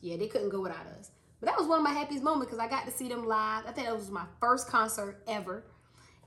Yeah, 0.03 0.17
they 0.19 0.27
couldn't 0.27 0.51
go 0.51 0.61
without 0.61 0.87
us. 0.99 1.11
But 1.41 1.47
that 1.47 1.59
was 1.59 1.67
one 1.67 1.79
of 1.79 1.85
my 1.85 1.93
happiest 1.93 2.23
moments 2.23 2.47
because 2.47 2.59
I 2.59 2.69
got 2.69 2.85
to 2.85 2.93
see 2.93 3.09
them 3.09 3.27
live. 3.27 3.65
I 3.67 3.73
think 3.73 3.87
that 3.87 3.97
was 3.97 4.11
my 4.11 4.27
first 4.41 4.69
concert 4.69 5.23
ever, 5.27 5.65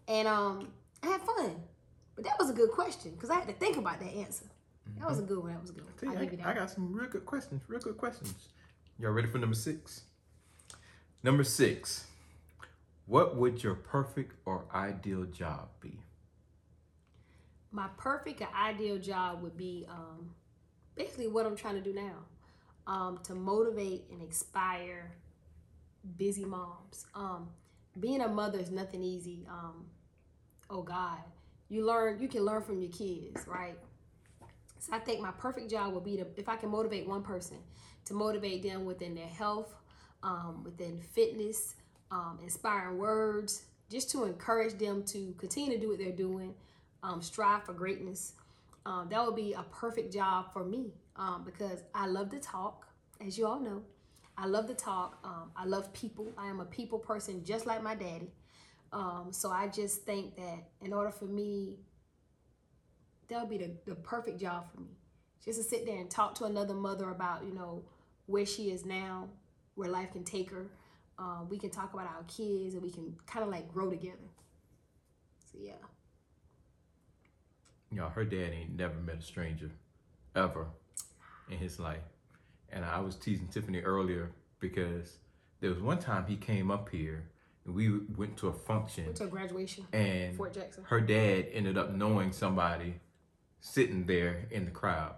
and 0.08 0.28
um, 0.28 0.70
I 1.04 1.08
had 1.08 1.22
fun. 1.22 1.56
But 2.16 2.24
that 2.24 2.40
was 2.40 2.50
a 2.50 2.54
good 2.54 2.72
question 2.72 3.12
because 3.12 3.30
I 3.30 3.36
had 3.36 3.48
to 3.48 3.54
think 3.54 3.78
about 3.78 4.00
that 4.00 4.14
answer. 4.14 4.46
That 5.00 5.10
was 5.10 5.20
a 5.20 5.24
good 5.24 5.40
one. 5.40 5.52
That 5.52 5.62
was 5.62 5.72
a 5.72 5.74
good 5.74 5.84
one. 5.84 6.18
I, 6.18 6.22
you. 6.22 6.40
I 6.46 6.54
got 6.54 6.70
some 6.70 6.94
real 6.94 7.10
good 7.10 7.26
questions. 7.26 7.62
Real 7.68 7.82
good 7.82 7.98
questions. 7.98 8.34
Y'all 9.00 9.12
ready 9.12 9.28
for 9.28 9.38
number 9.38 9.56
six? 9.56 10.04
Number 11.24 11.44
six. 11.44 12.06
What 13.06 13.36
would 13.36 13.64
your 13.64 13.76
perfect 13.76 14.34
or 14.46 14.66
ideal 14.74 15.26
job 15.26 15.68
be? 15.82 16.00
my 17.76 17.88
perfect 17.98 18.42
or 18.42 18.48
ideal 18.56 18.98
job 18.98 19.44
would 19.44 19.58
be 19.58 19.86
um, 19.90 20.32
basically 20.96 21.28
what 21.28 21.46
I'm 21.46 21.58
trying 21.58 21.76
to 21.76 21.82
do 21.82 21.94
now 21.94 22.16
um, 22.88 23.20
to 23.24 23.36
motivate 23.36 24.06
and 24.10 24.22
inspire 24.22 25.12
busy 26.18 26.46
moms. 26.46 27.06
Um, 27.14 27.50
being 28.00 28.22
a 28.22 28.30
mother 28.30 28.60
is 28.60 28.72
nothing 28.72 29.04
easy. 29.04 29.46
Um, 29.50 29.88
oh 30.70 30.82
God, 30.82 31.20
you 31.70 31.86
learn, 31.86 32.20
you 32.20 32.28
can 32.28 32.44
learn 32.44 32.62
from 32.62 32.82
your 32.82 32.92
kids, 32.92 33.48
right? 33.48 33.78
So 34.80 34.94
I 34.94 35.00
think 35.00 35.22
my 35.22 35.32
perfect 35.32 35.70
job 35.70 35.94
would 35.94 36.04
be 36.04 36.18
to, 36.18 36.28
if 36.38 36.48
I 36.48 36.56
can 36.56 36.70
motivate 36.70 37.08
one 37.08 37.24
person, 37.24 37.58
to 38.06 38.14
motivate 38.14 38.62
them 38.64 38.86
within 38.86 39.16
their 39.16 39.28
health, 39.28 39.74
um, 40.22 40.64
within 40.64 41.00
fitness, 41.00 41.76
um, 42.12 42.40
inspiring 42.44 42.98
words, 42.98 43.64
just 43.90 44.12
to 44.12 44.26
encourage 44.26 44.78
them 44.78 45.04
to 45.04 45.34
continue 45.38 45.72
to 45.72 45.80
do 45.80 45.90
what 45.90 45.98
they're 45.98 46.12
doing, 46.12 46.54
um, 47.04 47.22
strive 47.22 47.64
for 47.64 47.74
greatness. 47.74 48.34
Um, 48.86 49.08
that 49.10 49.26
would 49.26 49.36
be 49.36 49.54
a 49.54 49.64
perfect 49.64 50.14
job 50.14 50.54
for 50.54 50.64
me 50.64 50.94
um, 51.16 51.44
because 51.44 51.80
I 51.94 52.06
love 52.08 52.30
to 52.32 52.40
talk, 52.40 52.88
as 53.26 53.38
you 53.38 53.48
all 53.48 53.60
know. 53.60 53.82
I 54.38 54.48
love 54.48 54.68
to 54.68 54.74
talk. 54.74 55.18
Um, 55.24 55.52
I 55.56 55.66
love 55.66 55.94
people. 55.94 56.28
I 56.38 56.48
am 56.48 56.60
a 56.60 56.66
people 56.66 57.00
person, 57.00 57.44
just 57.44 57.66
like 57.66 57.82
my 57.82 57.96
daddy. 57.96 58.32
Um, 58.96 59.28
so 59.32 59.52
I 59.52 59.68
just 59.68 60.04
think 60.04 60.38
that 60.38 60.70
in 60.82 60.94
order 60.94 61.12
for 61.12 61.26
me, 61.26 61.76
that 63.28 63.42
would 63.42 63.50
be 63.50 63.58
the, 63.58 63.72
the 63.86 63.96
perfect 63.96 64.40
job 64.40 64.72
for 64.74 64.80
me. 64.80 64.96
Just 65.44 65.62
to 65.62 65.68
sit 65.68 65.86
there 65.86 65.98
and 65.98 66.10
talk 66.10 66.34
to 66.36 66.46
another 66.46 66.74
mother 66.74 67.10
about, 67.10 67.44
you 67.46 67.54
know, 67.54 67.84
where 68.26 68.46
she 68.46 68.72
is 68.72 68.86
now, 68.86 69.28
where 69.76 69.90
life 69.90 70.14
can 70.14 70.24
take 70.24 70.50
her. 70.50 70.68
Um, 71.20 71.48
we 71.50 71.60
can 71.60 71.70
talk 71.70 71.94
about 71.94 72.08
our 72.08 72.24
kids 72.30 72.74
and 72.74 72.82
we 72.82 72.90
can 72.90 73.14
kind 73.28 73.44
of 73.44 73.52
like 73.52 73.68
grow 73.72 73.90
together. 73.90 74.30
So 75.52 75.58
yeah. 75.62 75.74
Y'all, 77.92 78.10
her 78.10 78.24
dad 78.24 78.54
ain't 78.54 78.78
never 78.78 78.96
met 78.96 79.20
a 79.20 79.22
stranger 79.22 79.72
ever 80.38 80.68
in 81.52 81.58
his 81.58 81.82
life. 81.82 82.04
And 82.70 82.86
I 82.86 83.02
was 83.02 83.18
teasing 83.18 83.50
Tiffany 83.50 83.82
earlier 83.82 84.32
because 84.60 85.18
there 85.60 85.70
was 85.70 85.80
one 85.80 86.00
time 86.00 86.26
he 86.28 86.38
came 86.38 86.72
up 86.72 86.90
here 86.90 87.30
we 87.66 88.00
went 88.16 88.38
to 88.38 88.48
a 88.48 88.54
function 88.54 89.06
Went 89.06 89.18
to 89.18 89.24
a 89.24 89.28
graduation, 89.28 89.86
and 89.92 90.36
Fort 90.38 90.54
Jackson. 90.54 90.84
her 90.86 91.02
dad 91.02 91.48
ended 91.52 91.78
up 91.78 91.92
knowing 91.94 92.32
somebody 92.32 92.96
sitting 93.60 94.06
there 94.06 94.46
in 94.52 94.66
the 94.66 94.72
crowd. 94.72 95.16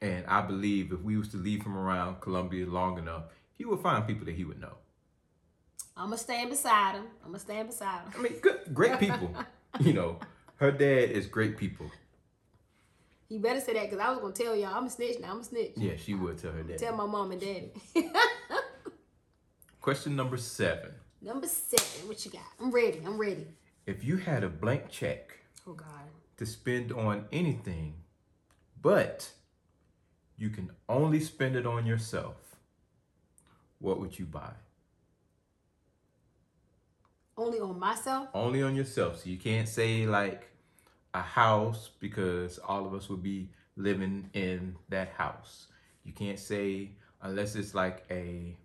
And 0.00 0.24
I 0.26 0.40
believe 0.42 0.92
if 0.92 1.00
we 1.00 1.16
was 1.16 1.28
to 1.30 1.36
leave 1.36 1.64
him 1.64 1.76
around 1.76 2.20
Columbia 2.20 2.66
long 2.66 2.98
enough, 2.98 3.24
he 3.56 3.64
would 3.64 3.80
find 3.80 4.06
people 4.06 4.24
that 4.26 4.34
he 4.34 4.44
would 4.44 4.60
know. 4.60 4.74
I'm 5.96 6.06
gonna 6.06 6.18
stand 6.18 6.50
beside 6.50 6.94
him. 6.94 7.04
I'm 7.22 7.30
gonna 7.30 7.40
stand 7.40 7.68
beside 7.68 8.04
him. 8.04 8.12
I 8.16 8.22
mean, 8.22 8.38
good, 8.40 8.60
great 8.72 8.98
people. 9.00 9.34
you 9.80 9.92
know, 9.92 10.20
her 10.56 10.70
dad 10.70 11.10
is 11.10 11.26
great 11.26 11.56
people. 11.56 11.90
He 13.28 13.38
better 13.38 13.60
say 13.60 13.74
that 13.74 13.90
because 13.90 13.98
I 13.98 14.10
was 14.10 14.20
gonna 14.20 14.32
tell 14.32 14.56
y'all 14.56 14.74
I'm 14.74 14.86
a 14.86 14.90
snitch 14.90 15.18
now. 15.20 15.32
I'm 15.32 15.40
a 15.40 15.44
snitch. 15.44 15.72
Yeah, 15.76 15.96
she 15.96 16.14
would 16.14 16.38
tell 16.38 16.52
her 16.52 16.62
dad. 16.62 16.78
Tell 16.78 16.96
my 16.96 17.04
mom 17.04 17.32
and 17.32 17.40
daddy. 17.40 17.72
Question 19.80 20.16
number 20.16 20.36
seven. 20.36 20.90
Number 21.20 21.46
seven, 21.46 22.08
what 22.08 22.24
you 22.24 22.30
got? 22.30 22.42
I'm 22.60 22.70
ready. 22.70 23.00
I'm 23.04 23.18
ready. 23.18 23.46
If 23.86 24.04
you 24.04 24.16
had 24.16 24.44
a 24.44 24.48
blank 24.48 24.88
check 24.90 25.32
Oh 25.66 25.72
God. 25.72 25.86
to 26.36 26.46
spend 26.46 26.92
on 26.92 27.24
anything, 27.32 27.94
but 28.80 29.30
you 30.36 30.50
can 30.50 30.70
only 30.88 31.20
spend 31.20 31.56
it 31.56 31.66
on 31.66 31.86
yourself, 31.86 32.36
what 33.78 33.98
would 34.00 34.18
you 34.18 34.26
buy? 34.26 34.52
Only 37.36 37.60
on 37.60 37.78
myself. 37.78 38.28
Only 38.34 38.62
on 38.62 38.74
yourself. 38.74 39.22
So 39.22 39.30
you 39.30 39.38
can't 39.38 39.68
say 39.68 40.06
like 40.06 40.48
a 41.14 41.22
house 41.22 41.90
because 42.00 42.58
all 42.58 42.84
of 42.84 42.94
us 42.94 43.08
would 43.08 43.22
be 43.22 43.50
living 43.76 44.28
in 44.34 44.74
that 44.88 45.10
house. 45.10 45.68
You 46.04 46.12
can't 46.12 46.38
say 46.38 46.90
unless 47.22 47.54
it's 47.54 47.74
like 47.74 48.04
a 48.10 48.56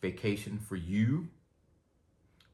vacation 0.00 0.58
for 0.58 0.76
you. 0.76 1.28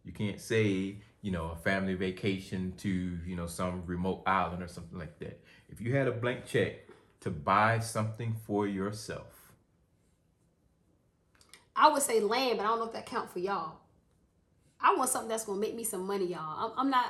You 0.05 0.13
can't 0.13 0.41
say, 0.41 0.99
you 1.21 1.33
know, 1.33 1.51
a 1.51 1.57
family 1.57 1.95
vacation 1.95 2.75
to, 2.79 2.89
you 2.89 3.37
know, 3.37 3.47
some 3.47 3.85
remote 3.87 4.23
island 4.27 4.63
or 4.63 4.69
something 4.69 4.99
like 4.99 5.19
that. 5.19 5.41
If 5.69 5.81
you 5.81 5.95
had 5.95 6.07
a 6.07 6.13
blank 6.13 6.47
check 6.47 6.89
to 7.21 7.31
buy 7.31 7.81
something 7.81 8.37
for 8.47 8.67
yourself, 8.67 9.53
I 11.75 11.91
would 11.91 12.03
say 12.03 12.21
land, 12.21 12.59
but 12.59 12.65
I 12.65 12.69
don't 12.69 12.79
know 12.79 12.87
if 12.87 12.93
that 12.93 13.07
count 13.07 13.31
for 13.31 13.39
y'all. 13.39 13.81
I 14.81 14.95
want 14.95 15.11
something 15.11 15.29
that's 15.29 15.45
gonna 15.45 15.61
make 15.61 15.75
me 15.75 15.85
some 15.85 16.07
money, 16.07 16.27
y'all. 16.27 16.71
I'm, 16.71 16.79
I'm 16.79 16.91
not. 16.91 17.07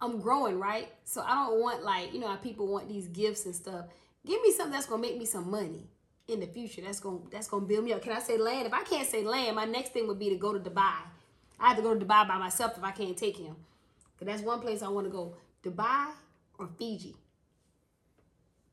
I'm 0.00 0.20
growing, 0.20 0.58
right? 0.58 0.92
So 1.04 1.22
I 1.22 1.34
don't 1.34 1.60
want 1.60 1.82
like, 1.82 2.12
you 2.12 2.20
know, 2.20 2.28
how 2.28 2.36
people 2.36 2.66
want 2.66 2.88
these 2.88 3.08
gifts 3.08 3.46
and 3.46 3.54
stuff. 3.54 3.86
Give 4.26 4.40
me 4.42 4.52
something 4.52 4.72
that's 4.72 4.86
gonna 4.86 5.00
make 5.00 5.16
me 5.16 5.24
some 5.24 5.50
money 5.50 5.88
in 6.28 6.40
the 6.40 6.46
future. 6.46 6.82
That's 6.82 7.00
gonna 7.00 7.18
that's 7.30 7.48
gonna 7.48 7.66
build 7.66 7.84
me 7.84 7.92
up. 7.92 8.02
Can 8.02 8.12
I 8.12 8.20
say 8.20 8.38
land? 8.38 8.66
If 8.66 8.72
I 8.72 8.82
can't 8.82 9.06
say 9.08 9.22
land, 9.24 9.56
my 9.56 9.64
next 9.64 9.92
thing 9.92 10.06
would 10.06 10.18
be 10.18 10.30
to 10.30 10.36
go 10.36 10.52
to 10.52 10.58
Dubai. 10.58 10.96
I 11.58 11.68
have 11.68 11.76
to 11.76 11.82
go 11.82 11.96
to 11.96 12.04
Dubai 12.04 12.26
by 12.26 12.38
myself 12.38 12.76
if 12.76 12.84
I 12.84 12.90
can't 12.90 13.16
take 13.16 13.36
him. 13.36 13.56
Cause 14.18 14.26
that's 14.26 14.42
one 14.42 14.60
place 14.60 14.82
I 14.82 14.88
want 14.88 15.06
to 15.06 15.10
go. 15.10 15.36
Dubai 15.62 16.08
or 16.58 16.68
Fiji. 16.78 17.14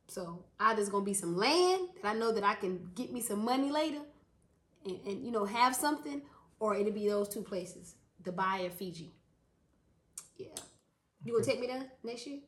So 0.08 0.44
either 0.60 0.82
just 0.82 0.92
gonna 0.92 1.06
be 1.06 1.14
some 1.14 1.38
land 1.38 1.90
that 2.02 2.16
I 2.16 2.18
know 2.18 2.32
that 2.32 2.44
I 2.44 2.56
can 2.56 2.92
get 2.96 3.12
me 3.12 3.22
some 3.22 3.44
money 3.44 3.72
later 3.72 4.02
and, 4.86 5.00
and 5.06 5.26
you 5.26 5.32
know 5.32 5.46
have 5.46 5.76
something, 5.76 6.22
or 6.60 6.76
it'll 6.76 6.92
be 6.92 7.08
those 7.08 7.30
two 7.30 7.42
places, 7.42 7.96
Dubai 8.24 8.68
or 8.68 8.72
Fiji. 8.72 9.14
Yeah. 10.38 10.48
You 11.24 11.34
gonna 11.34 11.46
take 11.46 11.60
me 11.60 11.68
there 11.68 11.86
next 12.04 12.28
year? 12.28 12.40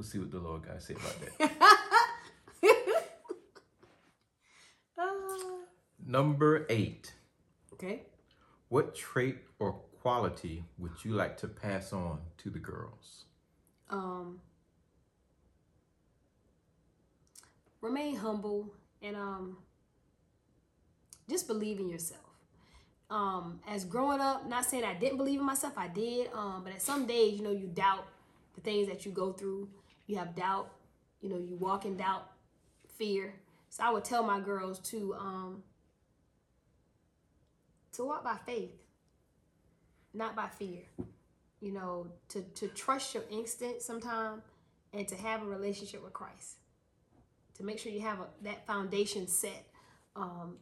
We'll 0.00 0.06
see 0.06 0.18
what 0.18 0.30
the 0.30 0.38
Lord 0.38 0.62
God 0.66 0.82
say 0.82 0.94
about 0.94 1.14
that. 1.20 1.52
Ah. 4.96 5.58
Number 6.06 6.64
eight. 6.70 7.12
okay. 7.74 8.04
What 8.70 8.94
trait 8.94 9.36
or 9.58 9.72
quality 10.00 10.64
would 10.78 11.04
you 11.04 11.12
like 11.12 11.36
to 11.36 11.48
pass 11.48 11.92
on 11.92 12.20
to 12.38 12.48
the 12.48 12.58
girls? 12.58 13.26
Um. 13.90 14.40
Remain 17.82 18.16
humble 18.16 18.72
and 19.02 19.16
um. 19.16 19.58
Just 21.28 21.46
believe 21.46 21.78
in 21.78 21.90
yourself. 21.90 22.22
Um, 23.10 23.60
as 23.68 23.84
growing 23.84 24.22
up, 24.22 24.48
not 24.48 24.64
saying 24.64 24.84
I 24.84 24.94
didn't 24.94 25.18
believe 25.18 25.40
in 25.40 25.44
myself, 25.44 25.74
I 25.76 25.88
did. 25.88 26.30
Um, 26.32 26.62
but 26.64 26.72
at 26.72 26.80
some 26.80 27.04
days, 27.04 27.38
you 27.38 27.44
know, 27.44 27.50
you 27.50 27.66
doubt 27.66 28.06
the 28.54 28.62
things 28.62 28.88
that 28.88 29.04
you 29.04 29.12
go 29.12 29.34
through. 29.34 29.68
You 30.10 30.16
have 30.16 30.34
doubt. 30.34 30.72
You 31.20 31.28
know, 31.28 31.36
you 31.36 31.54
walk 31.54 31.84
in 31.84 31.96
doubt, 31.96 32.28
fear. 32.98 33.32
So 33.68 33.84
I 33.84 33.90
would 33.90 34.04
tell 34.04 34.24
my 34.24 34.40
girls 34.40 34.80
to 34.90 35.14
um 35.14 35.62
to 37.92 38.04
walk 38.04 38.24
by 38.24 38.36
faith, 38.44 38.72
not 40.12 40.34
by 40.34 40.48
fear. 40.48 40.82
You 41.60 41.72
know, 41.72 42.08
to 42.30 42.42
to 42.42 42.66
trust 42.66 43.14
your 43.14 43.22
instinct 43.30 43.82
sometime 43.82 44.42
and 44.92 45.06
to 45.06 45.14
have 45.14 45.42
a 45.42 45.44
relationship 45.44 46.02
with 46.02 46.12
Christ. 46.12 46.56
To 47.58 47.62
make 47.62 47.78
sure 47.78 47.92
you 47.92 48.00
have 48.00 48.18
a, 48.18 48.26
that 48.42 48.66
foundation 48.66 49.28
set. 49.28 49.64
Um, 50.16 50.56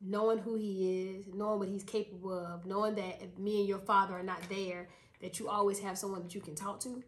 knowing 0.00 0.38
who 0.38 0.54
he 0.54 1.10
is, 1.10 1.26
knowing 1.34 1.58
what 1.58 1.68
he's 1.68 1.84
capable 1.84 2.32
of, 2.32 2.64
knowing 2.64 2.94
that 2.94 3.20
if 3.22 3.38
me 3.38 3.60
and 3.60 3.68
your 3.68 3.78
father 3.78 4.14
are 4.14 4.22
not 4.22 4.40
there, 4.48 4.88
that 5.20 5.38
you 5.38 5.48
always 5.48 5.80
have 5.80 5.98
someone 5.98 6.22
that 6.22 6.34
you 6.34 6.40
can 6.40 6.54
talk 6.54 6.80
to, 6.80 7.02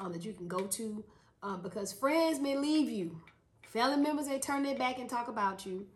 um, 0.00 0.12
that 0.12 0.24
you 0.24 0.32
can 0.32 0.48
go 0.48 0.66
to, 0.66 1.04
um, 1.42 1.62
because 1.62 1.92
friends 1.92 2.38
may 2.40 2.56
leave 2.56 2.90
you, 2.90 3.20
family 3.62 3.96
members 3.96 4.28
may 4.28 4.38
turn 4.38 4.62
their 4.62 4.76
back 4.76 4.98
and 4.98 5.08
talk 5.08 5.28
about 5.28 5.64
you. 5.64 5.86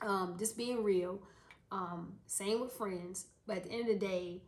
Um, 0.00 0.36
just 0.38 0.56
being 0.56 0.82
real. 0.82 1.22
Um, 1.70 2.14
same 2.26 2.60
with 2.60 2.72
friends, 2.72 3.26
but 3.46 3.58
at 3.58 3.64
the 3.64 3.72
end 3.72 3.80
of 3.82 4.00
the 4.00 4.06
day, 4.06 4.42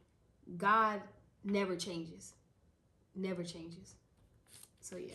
God 0.56 1.00
never 1.44 1.76
changes, 1.76 2.34
never 3.14 3.42
changes. 3.42 3.94
So 4.80 4.96
yeah. 4.96 5.14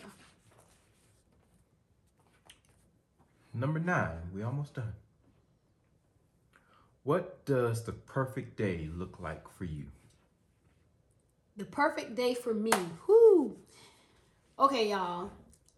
Number 3.53 3.79
nine. 3.79 4.17
We 4.33 4.43
almost 4.43 4.75
done. 4.75 4.93
What 7.03 7.45
does 7.45 7.83
the 7.83 7.91
perfect 7.91 8.57
day 8.57 8.89
look 8.93 9.19
like 9.19 9.49
for 9.49 9.65
you? 9.65 9.87
The 11.57 11.65
perfect 11.65 12.15
day 12.15 12.33
for 12.33 12.53
me. 12.53 12.71
Okay, 14.61 14.89
y'all. 14.91 15.31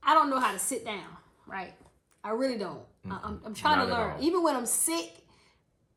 I 0.03 0.13
don't 0.13 0.29
know 0.29 0.39
how 0.39 0.51
to 0.51 0.59
sit 0.59 0.83
down, 0.83 1.07
right? 1.47 1.73
I 2.21 2.31
really 2.31 2.57
don't. 2.57 2.81
I- 3.09 3.21
I'm, 3.23 3.41
I'm 3.45 3.53
trying 3.53 3.77
Not 3.77 3.85
to 3.85 3.91
learn. 3.93 4.15
Even 4.19 4.43
when 4.43 4.57
I'm 4.57 4.65
sick, 4.65 5.25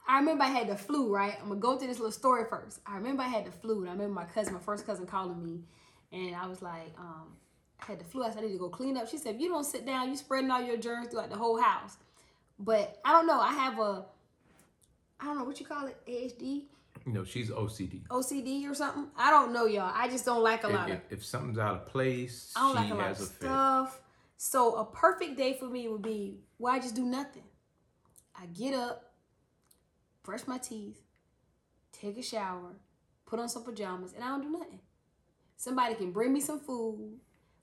I 0.06 0.20
remember 0.20 0.44
I 0.44 0.48
had 0.48 0.68
the 0.68 0.76
flu, 0.76 1.12
right? 1.12 1.34
I'm 1.42 1.48
gonna 1.48 1.58
go 1.58 1.76
through 1.76 1.88
this 1.88 1.98
little 1.98 2.12
story 2.12 2.44
first. 2.48 2.78
I 2.86 2.94
remember 2.94 3.24
I 3.24 3.28
had 3.28 3.44
the 3.44 3.50
flu, 3.50 3.80
and 3.80 3.88
I 3.88 3.92
remember 3.92 4.14
my 4.14 4.24
cousin, 4.24 4.54
my 4.54 4.60
first 4.60 4.86
cousin, 4.86 5.04
calling 5.04 5.42
me, 5.42 5.64
and 6.12 6.36
I 6.36 6.46
was 6.46 6.62
like, 6.62 6.94
um, 6.96 7.32
I 7.82 7.86
had 7.86 7.98
the 7.98 8.04
flu. 8.04 8.22
I 8.22 8.30
said 8.30 8.44
I 8.44 8.46
need 8.46 8.52
to 8.52 8.58
go 8.58 8.68
clean 8.68 8.96
up. 8.96 9.08
She 9.08 9.18
said, 9.18 9.34
if 9.34 9.40
you 9.40 9.48
don't 9.48 9.64
sit 9.64 9.84
down, 9.84 10.06
you're 10.06 10.16
spreading 10.16 10.52
all 10.52 10.62
your 10.62 10.76
germs 10.76 11.08
throughout 11.08 11.30
the 11.30 11.36
whole 11.36 11.60
house. 11.60 11.96
But 12.60 13.00
I 13.04 13.10
don't 13.10 13.26
know. 13.26 13.40
I 13.40 13.52
have 13.52 13.80
a, 13.80 14.04
I 15.18 15.24
don't 15.24 15.38
know 15.38 15.44
what 15.44 15.58
you 15.58 15.66
call 15.66 15.88
it, 15.88 15.96
ASD, 16.08 16.62
You 17.04 17.12
know, 17.12 17.24
she's 17.24 17.50
OCD. 17.50 18.06
OCD 18.08 18.68
or 18.68 18.74
something. 18.74 19.08
I 19.16 19.30
don't 19.30 19.52
know, 19.52 19.66
y'all. 19.66 19.92
I 19.94 20.08
just 20.08 20.24
don't 20.24 20.42
like 20.42 20.64
a 20.64 20.68
If, 20.68 20.72
lot 20.74 20.90
of. 20.90 21.00
if, 21.10 21.24
something's 21.24 21.58
out 21.58 21.74
of 21.74 21.86
place, 21.86 22.52
I 22.56 22.60
don't 22.60 22.70
she 22.72 22.76
like 22.82 22.90
a 22.92 22.94
lot 22.94 23.10
of 23.12 23.20
a 23.20 23.26
fit. 23.26 23.36
stuff. 23.42 24.00
So 24.38 24.76
a 24.76 24.84
perfect 24.84 25.36
day 25.36 25.56
for 25.58 25.66
me 25.68 25.88
would 25.88 26.02
be 26.02 26.40
where 26.58 26.72
I 26.74 26.78
just 26.78 26.94
do 26.94 27.04
nothing. 27.04 27.44
I 28.38 28.46
get 28.46 28.74
up, 28.74 29.12
brush 30.22 30.46
my 30.46 30.58
teeth, 30.58 31.00
take 31.92 32.18
a 32.18 32.22
shower, 32.22 32.74
put 33.24 33.38
on 33.40 33.48
some 33.48 33.64
pajamas, 33.64 34.12
and 34.12 34.22
I 34.24 34.28
don't 34.28 34.42
do 34.42 34.50
nothing. 34.50 34.80
Somebody 35.56 35.94
can 35.94 36.12
bring 36.12 36.32
me 36.32 36.40
some 36.40 36.60
food. 36.60 37.18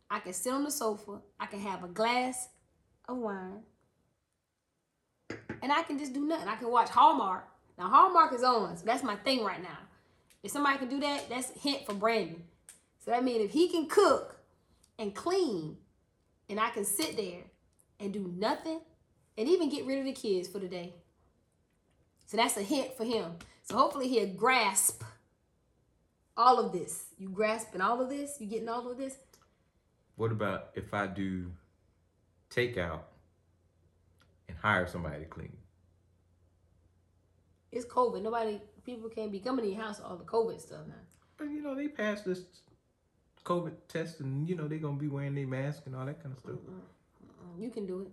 I 0.10 0.20
can 0.20 0.34
sit 0.34 0.52
on 0.54 0.64
the 0.64 0.72
sofa. 0.72 1.20
I 1.40 1.46
can 1.46 1.60
have 1.60 1.84
a 1.84 1.88
glass 1.88 2.50
of 3.08 3.18
wine. 3.18 3.62
And 5.62 5.72
I 5.72 5.84
can 5.84 5.98
just 6.00 6.14
do 6.14 6.26
nothing. 6.26 6.48
I 6.48 6.56
can 6.56 6.70
watch 6.72 6.90
Hallmark. 6.90 7.48
Now 7.78 7.90
Hallmark 7.90 8.34
is 8.34 8.44
on, 8.44 8.78
so 8.78 8.86
that's 8.86 9.04
my 9.04 9.16
thing 9.16 9.44
right 9.44 9.62
now. 9.62 9.78
If 10.44 10.52
somebody 10.52 10.78
can 10.78 10.90
do 10.90 11.00
that, 11.00 11.30
that's 11.30 11.56
a 11.56 11.60
hint 11.60 11.86
for 11.86 11.94
Brandon. 11.94 12.44
So 13.00 13.12
that 13.12 13.24
means 13.24 13.44
if 13.44 13.52
he 13.52 13.70
can 13.70 13.88
cook 13.88 14.38
and 15.00 15.14
clean, 15.16 15.78
and 16.50 16.60
I 16.60 16.70
can 16.70 16.86
sit 16.86 17.16
there 17.18 17.42
and 18.00 18.14
do 18.14 18.32
nothing, 18.38 18.82
and 19.38 19.50
even 19.50 19.70
get 19.70 19.86
rid 19.86 20.00
of 20.00 20.06
the 20.06 20.12
kids 20.12 20.48
for 20.48 20.60
the 20.60 20.68
day. 20.68 20.94
So 22.26 22.38
that's 22.38 22.58
a 22.58 22.62
hint 22.62 22.96
for 22.96 23.04
him. 23.04 23.34
So 23.64 23.78
hopefully 23.78 24.08
he'll 24.08 24.28
grasp 24.28 25.04
all 26.36 26.60
of 26.60 26.72
this. 26.72 27.06
You 27.18 27.30
grasping 27.30 27.82
all 27.82 28.02
of 28.02 28.10
this? 28.10 28.38
You 28.40 28.48
getting 28.48 28.70
all 28.70 28.90
of 28.90 28.98
this? 28.98 29.18
What 30.16 30.32
about 30.32 30.70
if 30.76 30.94
I 30.94 31.08
do 31.08 31.52
takeout 32.50 33.02
and 34.48 34.58
hire 34.58 34.86
somebody 34.86 35.20
to 35.20 35.26
clean? 35.26 35.58
It's 37.74 37.86
COVID. 37.86 38.22
Nobody, 38.22 38.62
people 38.86 39.10
can't 39.10 39.32
be 39.32 39.40
coming 39.40 39.66
to 39.66 39.72
your 39.72 39.82
house 39.82 40.00
all 40.00 40.16
the 40.16 40.24
COVID 40.24 40.62
stuff 40.62 40.82
now. 40.88 40.94
But, 41.38 41.46
you 41.46 41.62
know, 41.62 41.74
they 41.76 41.88
passed 41.88 42.26
this 42.26 42.42
COVID 43.44 43.74
test 43.88 44.20
and, 44.20 44.48
you 44.48 44.56
know, 44.56 44.68
they're 44.68 44.78
going 44.78 44.98
to 44.98 45.02
be 45.02 45.08
wearing 45.08 45.34
their 45.34 45.48
mask 45.48 45.84
and 45.88 45.96
all 45.96 46.06
that 46.06 46.22
kind 46.22 46.34
of 46.34 46.40
stuff. 46.40 46.56
Uh, 46.68 47.60
You 47.60 47.72
can 47.72 47.86
do 47.88 48.02
it. 48.02 48.12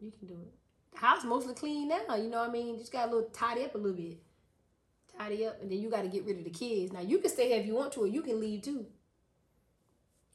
You 0.00 0.10
can 0.18 0.26
do 0.26 0.34
it. 0.34 0.52
The 0.92 0.98
house 0.98 1.24
mostly 1.24 1.54
clean 1.54 1.88
now. 1.88 2.16
You 2.16 2.30
know 2.30 2.38
what 2.38 2.48
I 2.48 2.52
mean? 2.52 2.78
Just 2.78 2.92
got 2.92 3.08
a 3.08 3.10
little 3.12 3.28
tidy 3.30 3.64
up 3.64 3.74
a 3.74 3.78
little 3.78 3.96
bit. 3.96 4.18
Tidy 5.18 5.46
up, 5.46 5.60
and 5.60 5.70
then 5.70 5.78
you 5.78 5.90
got 5.90 6.02
to 6.02 6.08
get 6.08 6.24
rid 6.24 6.38
of 6.38 6.44
the 6.44 6.50
kids. 6.50 6.92
Now 6.92 7.00
you 7.00 7.18
can 7.18 7.30
stay 7.30 7.48
here 7.48 7.60
if 7.60 7.66
you 7.66 7.74
want 7.74 7.92
to, 7.92 8.00
or 8.00 8.06
you 8.06 8.22
can 8.22 8.40
leave 8.40 8.62
too. 8.62 8.86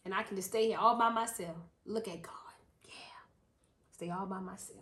And 0.05 0.13
I 0.13 0.23
can 0.23 0.35
just 0.35 0.49
stay 0.49 0.67
here 0.67 0.77
all 0.79 0.97
by 0.97 1.09
myself. 1.09 1.57
Look 1.85 2.07
at 2.07 2.21
God. 2.21 2.33
Yeah. 2.83 2.91
Stay 3.91 4.09
all 4.09 4.25
by 4.25 4.39
myself. 4.39 4.79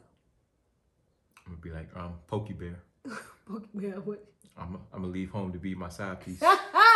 I'm 1.45 1.55
going 1.55 1.61
to 1.61 1.67
be 1.69 1.71
like, 1.71 1.89
um, 1.95 2.13
Pokey 2.27 2.53
Bear. 2.53 2.81
What? 3.45 4.25
I'm, 4.57 4.77
to 4.93 5.07
leave 5.07 5.31
home 5.31 5.51
to 5.53 5.57
be 5.57 5.73
my 5.73 5.89
side 5.89 6.23
piece. 6.23 6.41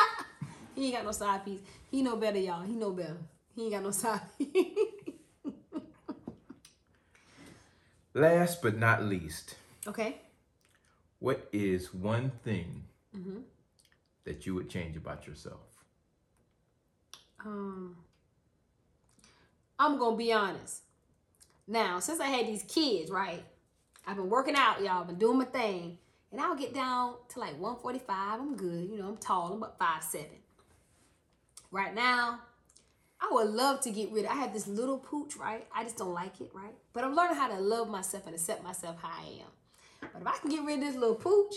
he 0.76 0.86
ain't 0.88 0.96
got 0.96 1.06
no 1.06 1.12
side 1.12 1.44
piece. 1.46 1.62
He 1.90 2.02
know 2.02 2.16
better, 2.16 2.38
y'all. 2.40 2.64
He 2.64 2.74
know 2.74 2.92
better. 2.92 3.18
He 3.56 3.64
ain't 3.64 3.72
got 3.72 3.84
no 3.84 3.92
side 3.92 4.22
piece. 4.38 4.58
Last 8.14 8.62
but 8.62 8.78
not 8.78 9.04
least, 9.04 9.56
okay. 9.88 10.18
what 11.20 11.48
is 11.52 11.94
one 11.94 12.32
thing 12.44 12.84
Mm-hmm. 13.18 13.40
that 14.24 14.46
you 14.46 14.56
would 14.56 14.70
change 14.70 14.96
about 14.98 15.28
yourself? 15.28 15.60
Um, 17.46 17.96
I'm 19.78 19.98
gonna 20.00 20.16
be 20.16 20.32
honest. 20.34 20.82
Now, 21.68 22.00
since 22.00 22.20
I 22.20 22.28
had 22.28 22.48
these 22.48 22.64
kids, 22.64 23.12
right? 23.12 23.44
I've 24.06 24.18
been 24.18 24.30
working 24.30 24.56
out, 24.56 24.84
y'all. 24.84 25.04
Been 25.06 25.18
doing 25.18 25.38
my 25.38 25.46
thing, 25.46 25.98
and 26.32 26.42
I'll 26.42 26.56
get 26.56 26.74
down 26.74 27.16
to 27.30 27.40
like 27.40 27.54
145. 27.54 28.40
I'm 28.40 28.56
good. 28.56 28.90
You 28.90 28.98
know, 28.98 29.08
I'm 29.08 29.18
tall. 29.18 29.54
I'm 29.54 29.58
about 29.58 29.80
five 29.80 30.04
seven. 30.04 30.28
Right 31.72 31.96
now, 31.96 32.40
I 33.22 33.30
would 33.32 33.48
love 33.48 33.82
to 33.82 33.92
get 33.92 34.12
rid 34.12 34.26
of. 34.26 34.32
I 34.32 34.36
have 34.36 34.54
this 34.54 34.68
little 34.68 34.98
pooch, 34.98 35.36
right? 35.38 35.66
I 35.74 35.84
just 35.84 35.98
don't 35.98 36.14
like 36.14 36.42
it, 36.42 36.52
right? 36.54 36.76
But 36.92 37.04
I'm 37.04 37.16
learning 37.16 37.38
how 37.38 37.48
to 37.48 37.60
love 37.60 37.90
myself 37.90 38.26
and 38.26 38.36
accept 38.36 38.64
myself 38.64 38.98
how 39.02 39.10
I 39.10 39.42
am. 39.42 40.10
But 40.12 40.22
if 40.22 40.28
I 40.28 40.38
can 40.38 40.52
get 40.52 40.64
rid 40.64 40.80
of 40.80 40.82
this 40.82 40.96
little 40.96 41.16
pooch, 41.16 41.56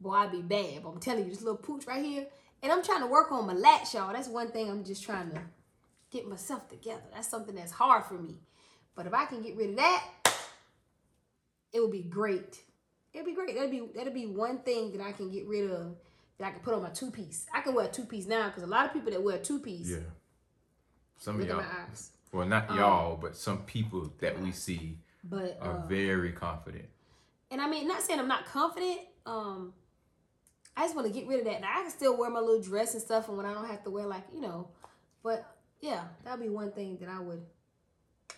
boy, 0.00 0.12
I'd 0.12 0.32
be 0.32 0.42
bad. 0.42 0.82
But 0.82 0.90
I'm 0.90 1.00
telling 1.00 1.24
you, 1.24 1.30
this 1.30 1.42
little 1.42 1.56
pooch 1.56 1.86
right 1.86 2.04
here, 2.04 2.26
and 2.62 2.72
I'm 2.72 2.82
trying 2.82 3.00
to 3.00 3.06
work 3.06 3.30
on 3.30 3.46
my 3.46 3.54
lats, 3.54 3.94
y'all. 3.94 4.12
That's 4.12 4.28
one 4.28 4.50
thing 4.50 4.68
I'm 4.68 4.84
just 4.84 5.04
trying 5.04 5.30
to 5.30 5.40
get 6.10 6.28
myself 6.28 6.68
together. 6.68 7.02
That's 7.14 7.28
something 7.28 7.54
that's 7.54 7.72
hard 7.72 8.04
for 8.04 8.14
me. 8.14 8.40
But 8.96 9.06
if 9.06 9.14
I 9.14 9.24
can 9.26 9.40
get 9.40 9.56
rid 9.56 9.70
of 9.70 9.76
that, 9.76 10.04
it 11.72 11.80
would 11.80 11.92
be 11.92 12.02
great. 12.02 12.60
It'd 13.12 13.26
be 13.26 13.34
great. 13.34 13.54
That'd 13.54 13.70
be 13.70 13.88
that'd 13.94 14.14
be 14.14 14.26
one 14.26 14.58
thing 14.58 14.92
that 14.92 15.00
I 15.00 15.12
can 15.12 15.30
get 15.30 15.46
rid 15.46 15.70
of 15.70 15.96
that 16.38 16.46
I 16.46 16.50
can 16.52 16.60
put 16.60 16.74
on 16.74 16.82
my 16.82 16.90
two 16.90 17.10
piece. 17.10 17.46
I 17.52 17.60
can 17.60 17.74
wear 17.74 17.86
a 17.86 17.88
two 17.90 18.04
piece 18.04 18.26
now 18.26 18.46
because 18.48 18.62
a 18.62 18.66
lot 18.66 18.86
of 18.86 18.92
people 18.92 19.10
that 19.10 19.22
wear 19.22 19.38
two 19.38 19.58
piece 19.60 19.88
Yeah. 19.88 19.98
Some 21.18 21.38
of 21.38 21.46
y'all, 21.46 21.62
well, 22.32 22.46
not 22.46 22.70
Um, 22.70 22.78
y'all, 22.78 23.16
but 23.16 23.36
some 23.36 23.64
people 23.64 24.10
that 24.20 24.40
we 24.40 24.52
see 24.52 24.96
But 25.22 25.58
are 25.60 25.78
uh, 25.80 25.86
very 25.86 26.32
confident. 26.32 26.88
and 27.50 27.60
I 27.60 27.68
mean, 27.68 27.86
not 27.86 28.00
saying 28.00 28.18
I'm 28.18 28.28
not 28.28 28.46
confident. 28.46 29.00
Um, 29.26 29.74
I 30.76 30.84
just 30.84 30.94
want 30.94 31.06
to 31.08 31.12
get 31.12 31.26
rid 31.26 31.40
of 31.40 31.44
that. 31.44 31.60
Now 31.60 31.78
I 31.78 31.82
can 31.82 31.90
still 31.90 32.16
wear 32.16 32.30
my 32.30 32.40
little 32.40 32.62
dress 32.62 32.94
and 32.94 33.02
stuff, 33.02 33.28
and 33.28 33.36
when 33.36 33.44
I 33.44 33.52
don't 33.52 33.66
have 33.66 33.84
to 33.84 33.90
wear 33.90 34.06
like 34.06 34.24
you 34.32 34.40
know, 34.40 34.68
but 35.22 35.44
yeah, 35.80 36.04
that'd 36.24 36.40
be 36.40 36.48
one 36.48 36.72
thing 36.72 36.96
that 37.00 37.08
I 37.10 37.20
would 37.20 37.42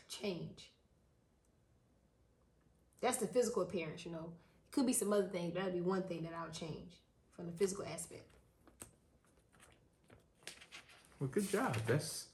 change. 0.09 0.72
That's 3.03 3.19
the 3.19 3.27
physical 3.27 3.63
appearance, 3.63 4.07
you 4.07 4.13
know. 4.13 4.33
It 4.71 4.75
could 4.75 4.87
be 4.87 4.95
some 4.95 5.13
other 5.13 5.29
things, 5.29 5.53
but 5.53 5.61
that'd 5.61 5.75
be 5.75 5.83
one 5.83 6.05
thing 6.05 6.23
that 6.23 6.33
I 6.35 6.45
would 6.45 6.55
change 6.55 6.95
from 7.37 7.47
the 7.47 7.53
physical 7.53 7.85
aspect. 7.85 8.25
Well, 11.21 11.29
good 11.29 11.49
job. 11.51 11.77
That's 11.87 12.27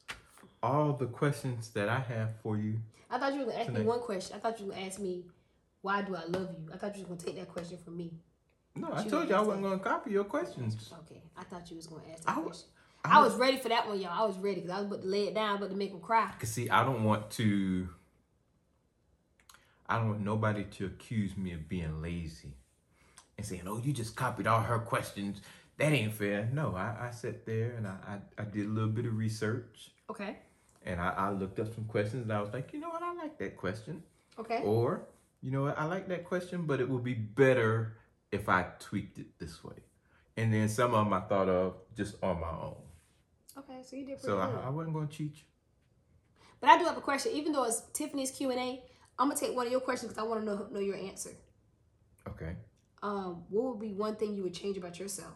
all 0.62 0.92
the 0.92 1.07
questions 1.07 1.70
that 1.70 1.88
I 1.88 1.98
have 1.98 2.37
for 2.42 2.57
you. 2.57 2.78
I 3.11 3.18
thought 3.18 3.33
you 3.33 3.40
were 3.40 3.46
gonna 3.46 3.59
ask 3.59 3.72
me 3.72 3.83
one 3.83 4.00
question. 4.00 4.37
I 4.37 4.38
thought 4.38 4.61
you 4.61 4.66
were 4.66 4.72
gonna 4.72 4.87
ask 4.87 5.00
me, 5.00 5.24
why 5.83 6.02
do 6.02 6.14
I 6.14 6.24
love 6.26 6.50
you? 6.52 6.70
I 6.72 6.76
thought 6.76 6.94
you 6.96 7.02
were 7.02 7.09
gonna 7.09 7.20
take 7.20 7.37
that 7.37 7.48
question 7.48 7.78
from 7.78 7.96
me. 7.96 8.12
No, 8.78 8.90
I 8.92 9.02
You 9.02 9.11
told 9.11 9.28
you 9.28 9.35
I 9.35 9.40
wasn't 9.40 9.62
going 9.62 9.78
to 9.78 9.85
copy 9.85 10.11
your 10.12 10.24
questions. 10.24 10.92
Okay, 11.04 11.22
I 11.37 11.42
thought 11.44 11.68
you 11.70 11.76
was 11.76 11.87
gonna 11.87 12.02
ask 12.12 12.24
that 12.24 12.37
I 12.37 12.40
question. 12.40 12.68
I 13.04 13.18
I 13.18 13.22
was 13.22 13.35
ready 13.37 13.57
for 13.59 13.68
that 13.68 13.88
one, 13.88 14.00
y'all. 14.00 14.11
I 14.11 14.26
was 14.26 14.38
ready 14.38 14.61
because 14.61 14.70
I 14.70 14.78
was 14.78 14.87
about 14.87 15.02
to 15.02 15.09
lay 15.09 15.28
it 15.28 15.35
down, 15.35 15.57
about 15.57 15.70
to 15.70 15.76
make 15.76 15.90
him 15.90 16.00
cry. 16.00 16.31
Cause 16.38 16.50
see, 16.50 16.68
I 16.68 16.85
don't 16.85 17.04
want 17.04 17.31
to. 17.33 17.88
I 19.88 19.96
don't 19.98 20.09
want 20.09 20.20
nobody 20.20 20.64
to 20.64 20.87
accuse 20.87 21.37
me 21.37 21.53
of 21.53 21.68
being 21.68 22.03
lazy 22.03 22.55
and 23.37 23.46
saying, 23.46 23.62
"Oh, 23.66 23.79
you 23.79 23.92
just 23.92 24.16
copied 24.16 24.46
all 24.46 24.61
her 24.62 24.79
questions." 24.79 25.40
That 25.79 25.92
ain't 25.92 26.12
fair. 26.12 26.48
No, 26.53 26.74
I, 26.74 27.07
I 27.07 27.11
sat 27.12 27.46
there 27.46 27.70
and 27.77 27.87
I, 27.87 27.94
I, 28.09 28.42
I 28.42 28.44
did 28.44 28.66
a 28.66 28.68
little 28.68 28.90
bit 28.90 29.07
of 29.07 29.16
research 29.16 29.92
Okay. 30.11 30.37
and 30.85 31.01
I, 31.01 31.11
I 31.11 31.31
looked 31.31 31.61
up 31.61 31.72
some 31.72 31.85
questions 31.85 32.24
and 32.24 32.33
I 32.33 32.40
was 32.40 32.53
like, 32.53 32.72
you 32.72 32.81
know 32.81 32.88
what, 32.88 33.01
I 33.01 33.14
like 33.14 33.38
that 33.38 33.57
question. 33.57 34.03
Okay. 34.40 34.61
Or, 34.64 35.07
you 35.40 35.53
know 35.53 35.62
what, 35.62 35.79
I 35.79 35.85
like 35.85 36.09
that 36.09 36.24
question, 36.24 36.62
but 36.66 36.81
it 36.81 36.88
would 36.88 37.05
be 37.05 37.14
better 37.14 37.96
if 38.33 38.48
I 38.48 38.66
tweaked 38.81 39.18
it 39.20 39.38
this 39.38 39.62
way. 39.62 39.77
And 40.37 40.53
then 40.53 40.68
some 40.68 40.94
of 40.94 41.05
them 41.05 41.12
I 41.12 41.20
thought 41.20 41.48
of 41.48 41.74
just 41.96 42.16
on 42.24 42.40
my 42.40 42.51
own. 42.51 42.74
Okay. 43.59 43.79
So 43.85 43.94
you 43.94 44.05
did 44.05 44.20
So. 44.20 44.38
I, 44.40 44.66
I 44.66 44.70
wasn't 44.70 44.94
gonna 44.94 45.07
cheat 45.07 45.37
you. 45.37 45.42
but 46.61 46.70
I 46.70 46.79
do 46.79 46.87
have 46.87 46.96
a 46.98 47.01
question. 47.01 47.31
Even 47.37 47.53
though 47.53 47.62
it's 47.66 47.83
Tiffany's 47.92 48.33
Q 48.33 48.51
and 48.51 48.59
A, 48.59 48.83
I'm 49.18 49.28
gonna 49.28 49.40
take 49.40 49.54
one 49.54 49.66
of 49.66 49.72
your 49.72 49.81
questions 49.81 50.12
because 50.12 50.24
I 50.24 50.28
want 50.28 50.40
to 50.40 50.46
know 50.46 50.66
know 50.70 50.81
your 50.81 50.96
answer. 50.96 51.31
Okay. 52.28 52.57
Um, 53.02 53.44
what 53.48 53.64
would 53.64 53.81
be 53.81 53.92
one 53.92 54.16
thing 54.16 54.35
you 54.35 54.42
would 54.42 54.54
change 54.54 54.76
about 54.76 54.98
yourself? 54.98 55.35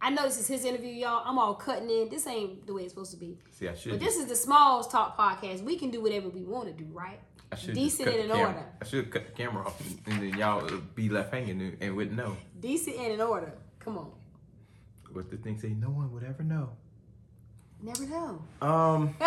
I 0.00 0.10
know 0.10 0.22
this 0.24 0.38
is 0.38 0.46
his 0.46 0.64
interview, 0.64 0.92
y'all. 0.92 1.22
I'm 1.24 1.38
all 1.38 1.54
cutting 1.54 1.90
in. 1.90 2.08
This 2.08 2.26
ain't 2.26 2.66
the 2.66 2.72
way 2.72 2.82
it's 2.82 2.92
supposed 2.92 3.10
to 3.10 3.16
be. 3.16 3.38
See, 3.50 3.68
I 3.68 3.74
should. 3.74 3.92
But 3.92 4.00
this 4.00 4.16
is 4.16 4.26
the 4.26 4.36
Smalls 4.36 4.86
Talk 4.86 5.18
podcast. 5.18 5.62
We 5.62 5.76
can 5.76 5.90
do 5.90 6.00
whatever 6.00 6.28
we 6.28 6.44
want 6.44 6.68
to 6.68 6.72
do, 6.72 6.88
right? 6.92 7.18
I 7.50 7.56
should 7.56 7.74
decent 7.74 8.10
cut 8.10 8.20
and 8.20 8.30
the 8.30 8.34
in 8.34 8.40
order. 8.40 8.64
I 8.80 8.84
should 8.84 9.10
cut 9.10 9.26
the 9.26 9.32
camera 9.32 9.66
off, 9.66 9.80
and, 10.06 10.22
then 10.22 10.38
y'all 10.38 10.62
would 10.62 10.94
be 10.94 11.08
left 11.08 11.32
hanging 11.32 11.60
and, 11.60 11.76
and 11.80 11.96
wouldn't 11.96 12.16
know. 12.16 12.36
Decent 12.60 12.96
and 12.96 13.12
in 13.14 13.20
order. 13.20 13.52
Come 13.80 13.98
on. 13.98 14.12
What 15.12 15.30
the 15.30 15.38
thing 15.38 15.58
say? 15.58 15.68
No 15.68 15.88
one 15.88 16.12
would 16.12 16.24
ever 16.24 16.42
know. 16.42 16.70
Never 17.82 18.04
know. 18.06 18.42
Um, 18.60 19.14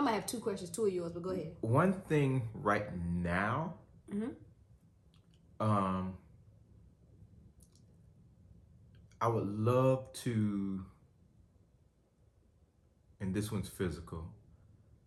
I 0.00 0.02
might 0.02 0.12
have 0.12 0.24
two 0.24 0.40
questions, 0.40 0.70
two 0.70 0.86
of 0.86 0.94
yours, 0.94 1.12
but 1.12 1.22
go 1.22 1.28
ahead. 1.28 1.56
one 1.60 1.92
thing 1.92 2.48
right 2.54 2.86
now. 2.96 3.74
Mhm. 4.08 4.34
Um, 5.60 6.16
I 9.20 9.28
would 9.28 9.46
love 9.46 10.10
to, 10.24 10.86
and 13.20 13.34
this 13.34 13.52
one's 13.52 13.68
physical. 13.68 14.32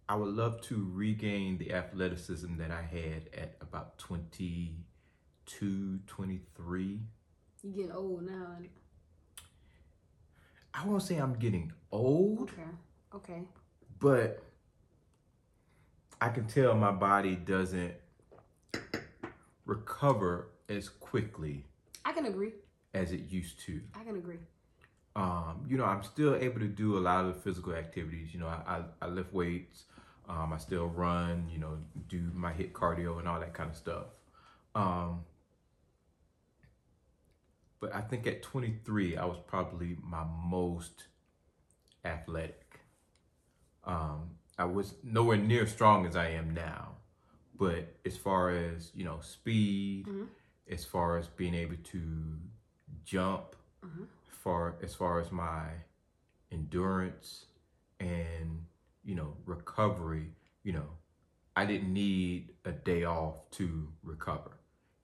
I 0.07 0.15
would 0.15 0.35
love 0.35 0.61
to 0.67 0.87
regain 0.93 1.57
the 1.57 1.73
athleticism 1.73 2.57
that 2.57 2.69
I 2.69 2.83
had 2.83 3.29
at 3.33 3.57
about 3.61 3.97
22, 3.97 6.01
23. 6.05 7.01
You're 7.63 7.73
getting 7.73 7.91
old 7.91 8.27
now. 8.27 8.59
I 10.71 10.85
won't 10.85 11.01
say 11.01 11.17
I'm 11.17 11.33
getting 11.33 11.73
old. 11.91 12.51
Okay. 12.51 12.69
Okay. 13.15 13.47
but 13.99 14.43
I 16.23 16.29
can 16.29 16.45
tell 16.45 16.73
my 16.73 16.91
body 16.91 17.35
doesn't 17.35 17.95
recover 19.65 20.51
as 20.69 20.87
quickly 20.87 21.65
I 22.05 22.13
can 22.13 22.25
agree. 22.25 22.53
as 22.93 23.11
it 23.11 23.29
used 23.29 23.59
to. 23.65 23.81
I 23.93 24.05
can 24.05 24.15
agree. 24.15 24.37
Um, 25.17 25.65
you 25.67 25.77
know, 25.77 25.83
I'm 25.83 26.01
still 26.01 26.35
able 26.35 26.61
to 26.61 26.69
do 26.69 26.97
a 26.97 27.01
lot 27.01 27.25
of 27.25 27.43
physical 27.43 27.73
activities. 27.73 28.33
You 28.33 28.39
know, 28.39 28.47
I, 28.47 28.77
I, 28.77 28.83
I 29.01 29.07
lift 29.09 29.33
weights, 29.33 29.83
um, 30.29 30.53
I 30.53 30.59
still 30.59 30.85
run, 30.85 31.49
you 31.51 31.59
know, 31.59 31.77
do 32.07 32.31
my 32.33 32.53
HIIT 32.53 32.71
cardio 32.71 33.19
and 33.19 33.27
all 33.27 33.41
that 33.41 33.53
kind 33.53 33.69
of 33.69 33.75
stuff. 33.75 34.05
Um, 34.75 35.25
but 37.81 37.93
I 37.93 37.99
think 37.99 38.25
at 38.27 38.41
23, 38.41 39.17
I 39.17 39.25
was 39.25 39.39
probably 39.45 39.97
my 40.01 40.23
most 40.23 41.03
athletic. 42.05 42.79
Um, 43.83 44.37
I 44.57 44.65
was 44.65 44.95
nowhere 45.03 45.37
near 45.37 45.63
as 45.63 45.71
strong 45.71 46.05
as 46.05 46.15
I 46.15 46.29
am 46.29 46.53
now, 46.53 46.95
but 47.57 47.95
as 48.05 48.17
far 48.17 48.51
as 48.51 48.91
you 48.93 49.03
know, 49.03 49.19
speed, 49.21 50.05
Mhm. 50.07 50.27
as 50.69 50.85
far 50.85 51.17
as 51.17 51.27
being 51.27 51.55
able 51.55 51.77
to 51.77 52.39
jump, 53.03 53.55
Mhm. 53.83 54.07
far 54.27 54.75
as 54.81 54.93
far 54.95 55.19
as 55.19 55.31
my 55.31 55.83
endurance 56.51 57.45
and 57.99 58.65
you 59.03 59.15
know 59.15 59.35
recovery, 59.45 60.35
you 60.63 60.73
know, 60.73 60.97
I 61.55 61.65
didn't 61.65 61.91
need 61.91 62.55
a 62.65 62.71
day 62.71 63.03
off 63.05 63.49
to 63.51 63.91
recover. 64.03 64.51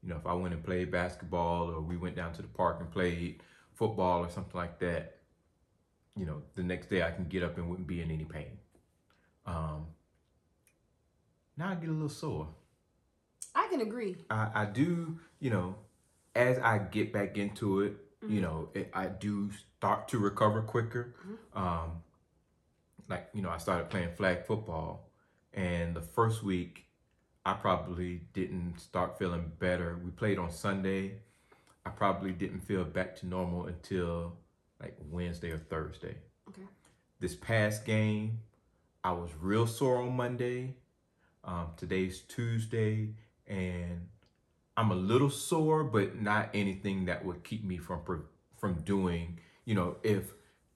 You 0.02 0.10
know, 0.10 0.18
if 0.18 0.26
I 0.26 0.34
went 0.34 0.54
and 0.54 0.64
played 0.64 0.92
basketball 0.92 1.70
or 1.70 1.82
we 1.82 1.98
went 1.98 2.16
down 2.16 2.34
to 2.34 2.42
the 2.42 2.48
park 2.48 2.80
and 2.80 2.90
played 2.92 3.44
football 3.74 4.24
or 4.24 4.30
something 4.30 4.56
like 4.56 4.80
that, 4.80 5.20
you 6.16 6.26
know, 6.26 6.44
the 6.56 6.64
next 6.64 6.90
day 6.90 7.04
I 7.04 7.12
can 7.12 7.28
get 7.28 7.44
up 7.44 7.58
and 7.58 7.70
wouldn't 7.70 7.88
be 7.88 8.02
in 8.02 8.12
any 8.12 8.26
pain. 8.26 8.59
Um, 9.50 9.86
now 11.58 11.70
I 11.72 11.76
get 11.76 11.90
a 11.90 11.94
little 11.94 12.10
sore. 12.10 12.48
I 13.56 13.68
can 13.70 13.82
agree. 13.82 14.16
I, 14.30 14.50
I 14.54 14.66
do, 14.66 15.20
you 15.40 15.50
know, 15.50 15.76
as 16.36 16.58
I 16.60 16.78
get 16.78 17.12
back 17.14 17.38
into 17.38 17.82
it, 17.82 17.94
Mm-hmm. 18.22 18.36
you 18.36 18.42
know, 18.42 18.68
it, 18.74 18.90
I 18.94 19.06
do 19.06 19.50
start 19.78 20.10
to 20.10 20.20
recover 20.20 20.62
quicker. 20.62 21.16
Um, 21.54 22.04
like, 23.08 23.30
you 23.34 23.42
know, 23.42 23.50
I 23.50 23.58
started 23.60 23.90
playing 23.90 24.10
flag 24.18 24.46
football, 24.46 25.10
and 25.54 25.96
the 25.96 26.02
first 26.02 26.44
week, 26.44 26.84
I 27.46 27.54
probably 27.54 28.24
didn't 28.34 28.82
start 28.82 29.18
feeling 29.18 29.54
better. 29.58 29.98
We 30.04 30.12
played 30.12 30.38
on 30.38 30.52
Sunday. 30.52 31.20
I 31.86 31.92
probably 31.92 32.34
didn't 32.34 32.60
feel 32.60 32.84
back 32.84 33.16
to 33.20 33.26
normal 33.26 33.68
until 33.68 34.34
like 34.82 34.98
Wednesday 35.10 35.52
or 35.52 35.60
Thursday. 35.60 36.18
Okay. 36.50 36.68
This 37.22 37.36
past 37.36 37.86
game, 37.86 38.40
I 39.04 39.12
was 39.14 39.32
real 39.40 39.66
sore 39.66 39.98
on 39.98 40.16
Monday. 40.16 40.76
Um, 41.44 41.68
today's 41.78 42.20
Tuesday, 42.22 43.10
and 43.48 44.08
I'm 44.76 44.92
a 44.92 44.96
little 44.96 45.30
sore, 45.30 45.86
but 45.86 46.22
not 46.22 46.50
anything 46.54 47.06
that 47.06 47.24
would 47.24 47.44
keep 47.44 47.64
me 47.64 47.78
from 47.78 48.02
from 48.58 48.82
doing. 48.82 49.40
You 49.64 49.76
know, 49.76 49.98
if 50.04 50.34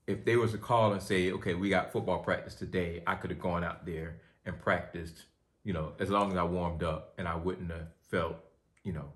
if 0.07 0.23
there 0.23 0.39
was 0.39 0.53
a 0.53 0.57
call 0.57 0.93
and 0.93 1.01
say, 1.01 1.31
okay, 1.33 1.53
we 1.53 1.69
got 1.69 1.91
football 1.91 2.19
practice 2.19 2.55
today, 2.55 3.03
I 3.05 3.15
could 3.15 3.29
have 3.29 3.39
gone 3.39 3.63
out 3.63 3.85
there 3.85 4.21
and 4.45 4.57
practiced. 4.57 5.25
You 5.65 5.73
know, 5.73 5.93
as 5.99 6.09
long 6.09 6.31
as 6.31 6.37
I 6.37 6.43
warmed 6.43 6.83
up, 6.83 7.13
and 7.17 7.27
I 7.27 7.35
wouldn't 7.35 7.71
have 7.71 7.87
felt, 8.09 8.37
you 8.83 8.93
know, 8.93 9.11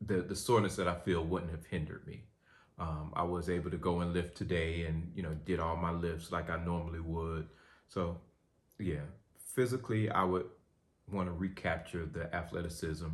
the 0.00 0.22
the 0.22 0.36
soreness 0.36 0.76
that 0.76 0.86
I 0.86 0.94
feel 0.94 1.24
wouldn't 1.24 1.50
have 1.50 1.66
hindered 1.66 2.06
me. 2.06 2.22
Um, 2.80 3.12
I 3.14 3.22
was 3.22 3.48
able 3.48 3.70
to 3.70 3.76
go 3.76 4.00
and 4.00 4.12
lift 4.12 4.36
today, 4.36 4.86
and 4.86 5.12
you 5.14 5.22
know, 5.22 5.36
did 5.44 5.60
all 5.60 5.76
my 5.76 5.92
lifts 5.92 6.32
like 6.32 6.50
I 6.50 6.64
normally 6.64 7.00
would. 7.00 7.46
So, 7.88 8.18
yeah, 8.78 9.02
physically, 9.54 10.10
I 10.10 10.24
would 10.24 10.46
want 11.12 11.28
to 11.28 11.32
recapture 11.32 12.06
the 12.06 12.34
athleticism 12.34 13.08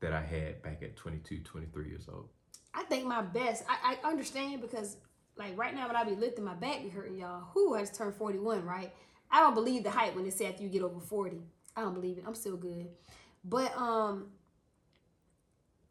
that 0.00 0.12
I 0.12 0.20
had 0.20 0.62
back 0.62 0.82
at 0.82 0.96
22, 0.96 1.40
23 1.40 1.88
years 1.88 2.08
old. 2.12 2.28
I 2.74 2.82
think 2.84 3.06
my 3.06 3.22
best. 3.22 3.64
I, 3.68 3.98
I 4.02 4.08
understand 4.08 4.60
because 4.60 4.96
like 5.36 5.56
right 5.56 5.74
now 5.74 5.86
when 5.86 5.96
I 5.96 6.04
be 6.04 6.14
lifting, 6.14 6.44
my 6.44 6.54
back 6.54 6.82
be 6.82 6.88
hurting, 6.88 7.18
y'all. 7.18 7.44
Who 7.54 7.74
has 7.74 7.96
turned 7.96 8.14
41, 8.14 8.64
right? 8.64 8.92
I 9.30 9.40
don't 9.40 9.54
believe 9.54 9.84
the 9.84 9.90
hype 9.90 10.14
when 10.14 10.28
say 10.30 10.46
after 10.46 10.62
you 10.62 10.68
get 10.68 10.82
over 10.82 11.00
40. 11.00 11.40
I 11.76 11.82
don't 11.82 11.94
believe 11.94 12.18
it. 12.18 12.24
I'm 12.26 12.34
still 12.34 12.56
good. 12.56 12.88
But 13.44 13.76
um 13.76 14.26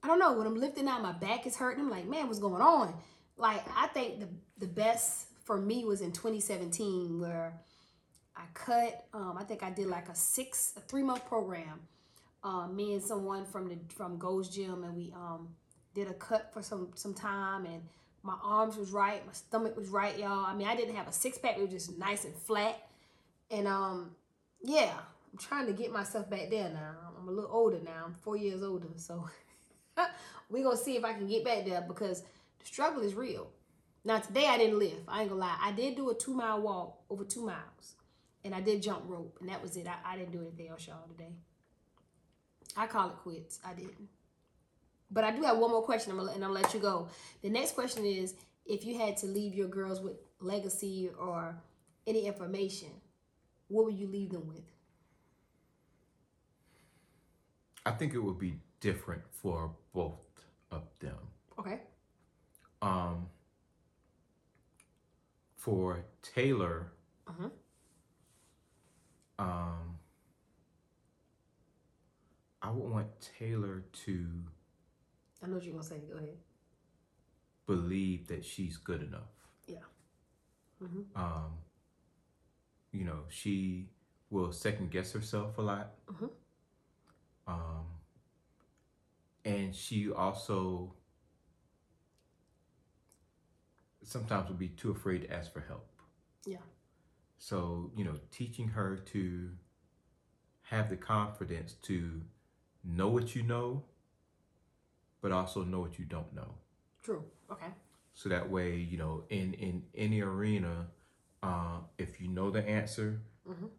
I 0.04 0.08
don't 0.08 0.20
know, 0.20 0.34
when 0.34 0.48
I'm 0.48 0.60
lifting 0.60 0.88
out 0.88 1.02
my 1.02 1.12
back 1.12 1.46
is 1.46 1.58
hurting. 1.58 1.84
I'm 1.84 1.90
like, 1.90 2.08
man, 2.08 2.28
what's 2.28 2.40
going 2.40 2.62
on? 2.62 2.94
Like 3.38 3.64
I 3.76 3.88
think 3.88 4.20
the 4.20 4.28
the 4.60 4.68
best 4.68 5.28
for 5.46 5.60
me 5.60 5.86
was 5.86 6.02
in 6.02 6.12
2017 6.12 7.20
where 7.20 7.54
I 8.36 8.44
cut. 8.54 9.06
Um, 9.14 9.36
I 9.38 9.44
think 9.44 9.64
I 9.64 9.70
did 9.70 9.88
like 9.88 10.10
a 10.10 10.16
six, 10.16 10.74
a 10.78 10.82
three 10.82 11.04
month 11.04 11.26
program. 11.26 11.82
Um, 12.44 12.76
me 12.76 12.94
and 12.94 13.04
someone 13.04 13.46
from 13.46 13.68
the 13.68 13.78
from 13.94 14.18
Gold's 14.18 14.50
Gym, 14.50 14.84
and 14.84 14.96
we 14.96 15.14
um 15.16 15.50
did 15.94 16.08
a 16.08 16.14
cut 16.14 16.54
for 16.54 16.62
some 16.62 16.90
some 16.96 17.14
time, 17.14 17.66
and 17.66 17.82
my 18.24 18.36
arms 18.44 18.78
was 18.78 18.92
right, 18.92 19.26
my 19.26 19.34
stomach 19.34 19.76
was 19.76 19.90
right, 19.90 20.18
y'all. 20.18 20.46
I 20.46 20.54
mean, 20.54 20.68
I 20.68 20.76
didn't 20.76 20.96
have 20.96 21.08
a 21.08 21.12
six 21.12 21.38
pack; 21.38 21.58
it 21.58 21.62
was 21.62 21.72
just 21.72 21.98
nice 21.98 22.26
and 22.26 22.36
flat. 22.36 22.82
And 23.52 23.68
um, 23.68 24.12
yeah, 24.62 24.94
I'm 25.32 25.38
trying 25.40 25.66
to 25.68 25.74
get 25.74 25.92
myself 25.92 26.30
back 26.30 26.50
there 26.50 26.70
now. 26.70 26.96
I'm 27.18 27.28
a 27.28 27.32
little 27.32 27.52
older 27.52 27.80
now. 27.84 28.04
I'm 28.06 28.14
four 28.14 28.38
years 28.38 28.64
older, 28.64 28.88
so 28.96 29.28
we're 30.50 30.64
gonna 30.64 30.78
see 30.78 30.96
if 30.96 31.04
I 31.04 31.14
can 31.14 31.28
get 31.28 31.44
back 31.44 31.66
there 31.66 31.82
because 31.82 32.22
the 32.22 32.66
struggle 32.66 33.02
is 33.02 33.14
real. 33.14 33.50
Now 34.04 34.20
today 34.20 34.48
I 34.48 34.58
didn't 34.58 34.80
lift. 34.80 35.02
I 35.08 35.22
ain't 35.22 35.30
gonna 35.30 35.42
lie. 35.42 35.58
I 35.62 35.72
did 35.72 35.96
do 35.96 36.10
a 36.10 36.16
two 36.16 36.34
mile 36.34 36.62
walk 36.62 37.00
over 37.10 37.24
two 37.24 37.46
miles, 37.46 37.96
and 38.44 38.54
I 38.56 38.62
did 38.62 38.82
jump 38.82 39.04
rope, 39.08 39.38
and 39.42 39.50
that 39.50 39.62
was 39.62 39.76
it. 39.78 39.88
I, 39.88 40.14
I 40.14 40.18
didn't 40.18 40.32
do 40.32 40.42
anything 40.42 40.70
else, 40.70 40.88
y'all, 40.88 41.08
today. 41.08 41.34
I 42.78 42.88
call 42.88 43.10
it 43.10 43.18
quits. 43.18 43.60
I 43.66 43.74
didn't. 43.74 44.10
But 45.12 45.24
I 45.24 45.32
do 45.32 45.42
have 45.42 45.58
one 45.58 45.72
more 45.72 45.84
question, 45.84 46.12
and 46.12 46.22
I'm 46.22 46.40
gonna 46.40 46.50
let 46.50 46.74
you 46.74 46.80
go. 46.80 47.10
The 47.42 47.50
next 47.50 47.74
question 47.76 48.06
is: 48.06 48.36
If 48.66 48.86
you 48.86 48.98
had 48.98 49.18
to 49.18 49.26
leave 49.26 49.54
your 49.54 49.68
girls 49.68 50.02
with 50.02 50.18
legacy 50.40 51.10
or 51.20 51.56
any 52.08 52.28
information, 52.28 52.90
what 53.68 53.86
would 53.86 53.96
you 53.98 54.08
leave 54.08 54.32
them 54.32 54.48
with? 54.48 54.64
I 57.86 57.92
think 57.92 58.14
it 58.14 58.20
would 58.20 58.38
be 58.38 58.60
different 58.80 59.22
for 59.32 59.76
both 59.94 60.20
of 60.72 60.84
them. 61.00 61.18
Okay. 61.58 61.82
Um, 62.82 63.28
for 65.56 66.06
Taylor, 66.22 66.92
Uh-huh. 67.28 67.50
um, 69.38 70.00
I 72.62 72.72
would 72.72 72.90
want 72.90 73.08
Taylor 73.38 73.84
to 74.06 74.44
I 75.42 75.48
know 75.48 75.56
what 75.56 75.64
you're 75.64 75.74
gonna 75.74 75.84
say. 75.84 76.00
Go 76.00 76.18
ahead. 76.18 76.38
believe 77.66 78.28
that 78.28 78.44
she's 78.44 78.78
good 78.78 79.04
enough. 79.04 79.30
Yeah. 79.68 79.84
Mhm. 80.82 81.06
Um, 81.16 81.58
you 82.92 83.06
know, 83.06 83.26
she 83.30 83.90
will 84.32 84.52
second 84.52 84.90
guess 84.92 85.12
herself 85.12 85.58
a 85.60 85.62
lot. 85.62 85.94
Mhm. 86.08 86.32
Um, 87.46 87.99
and 89.50 89.76
she 89.76 90.12
also 90.12 90.94
sometimes 94.04 94.48
would 94.50 94.60
be 94.60 94.70
too 94.70 94.92
afraid 94.92 95.20
to 95.24 95.34
ask 95.34 95.52
for 95.52 95.62
help. 95.62 95.88
Yeah. 96.46 96.58
So, 97.38 97.92
you 97.96 98.04
know, 98.04 98.16
teaching 98.32 98.70
her 98.70 98.98
to 99.14 99.52
have 100.64 100.90
the 100.90 100.98
confidence 100.98 101.74
to 101.84 102.22
know 102.84 103.10
what 103.10 103.36
you 103.36 103.44
know, 103.44 103.84
but 105.22 105.32
also 105.32 105.64
know 105.64 105.80
what 105.80 106.00
you 106.00 106.06
don't 106.06 106.34
know. 106.34 106.56
True. 107.04 107.24
Okay. 107.52 107.68
So 108.14 108.30
that 108.30 108.50
way, 108.50 108.76
you 108.76 108.98
know, 108.98 109.24
in 109.30 109.54
in 109.54 109.84
any 109.96 110.22
arena, 110.22 110.88
uh, 111.42 111.80
if 111.98 112.20
you 112.22 112.28
know 112.28 112.52
the 112.52 112.68
answer, 112.68 113.22
Mhm. 113.48 113.70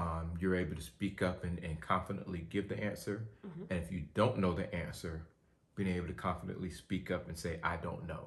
Um, 0.00 0.26
you're 0.40 0.56
able 0.64 0.76
to 0.76 0.82
speak 0.94 1.16
up 1.28 1.38
and, 1.44 1.56
and 1.66 1.74
confidently 1.92 2.40
give 2.54 2.66
the 2.68 2.78
answer. 2.90 3.16
Mhm. 3.46 3.66
And 3.70 3.78
if 3.84 3.88
you 3.92 4.02
don't 4.20 4.36
know 4.42 4.52
the 4.54 4.68
answer, 4.74 5.14
being 5.76 5.94
able 5.96 6.06
to 6.14 6.18
confidently 6.28 6.70
speak 6.70 7.10
up 7.10 7.28
and 7.28 7.36
say, 7.44 7.52
"I 7.62 7.76
don't 7.86 8.04
know," 8.06 8.24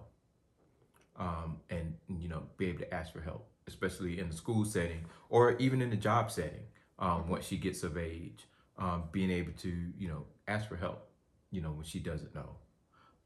um, 1.15 1.49
and 1.69 1.97
you 2.23 2.27
know, 2.29 2.43
be 2.57 2.67
able 2.69 2.79
to 2.79 2.93
ask 2.93 3.13
for 3.13 3.21
help, 3.21 3.43
especially 3.67 4.19
in 4.19 4.29
the 4.29 4.35
school 4.35 4.65
setting 4.65 5.05
or 5.29 5.57
even 5.57 5.81
in 5.81 5.89
the 5.89 5.97
job 6.09 6.31
setting. 6.31 6.65
Um, 6.99 7.27
Once 7.27 7.45
she 7.45 7.57
gets 7.57 7.83
of 7.83 7.97
age, 7.97 8.41
um, 8.77 9.03
being 9.11 9.31
able 9.31 9.53
to 9.65 9.69
you 9.97 10.07
know 10.07 10.25
ask 10.47 10.67
for 10.67 10.77
help, 10.77 11.09
you 11.51 11.61
know, 11.61 11.71
when 11.71 11.85
she 11.85 11.99
doesn't 11.99 12.33
know. 12.35 12.51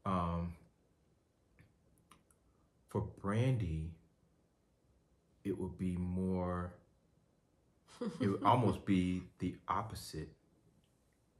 Um, 0.06 0.54
for 2.88 3.02
Brandy, 3.20 3.92
it 5.44 5.58
would 5.58 5.76
be 5.78 5.96
more. 5.96 6.72
It 8.20 8.28
would 8.28 8.44
almost 8.44 8.84
be 8.84 9.22
the 9.38 9.56
opposite, 9.68 10.30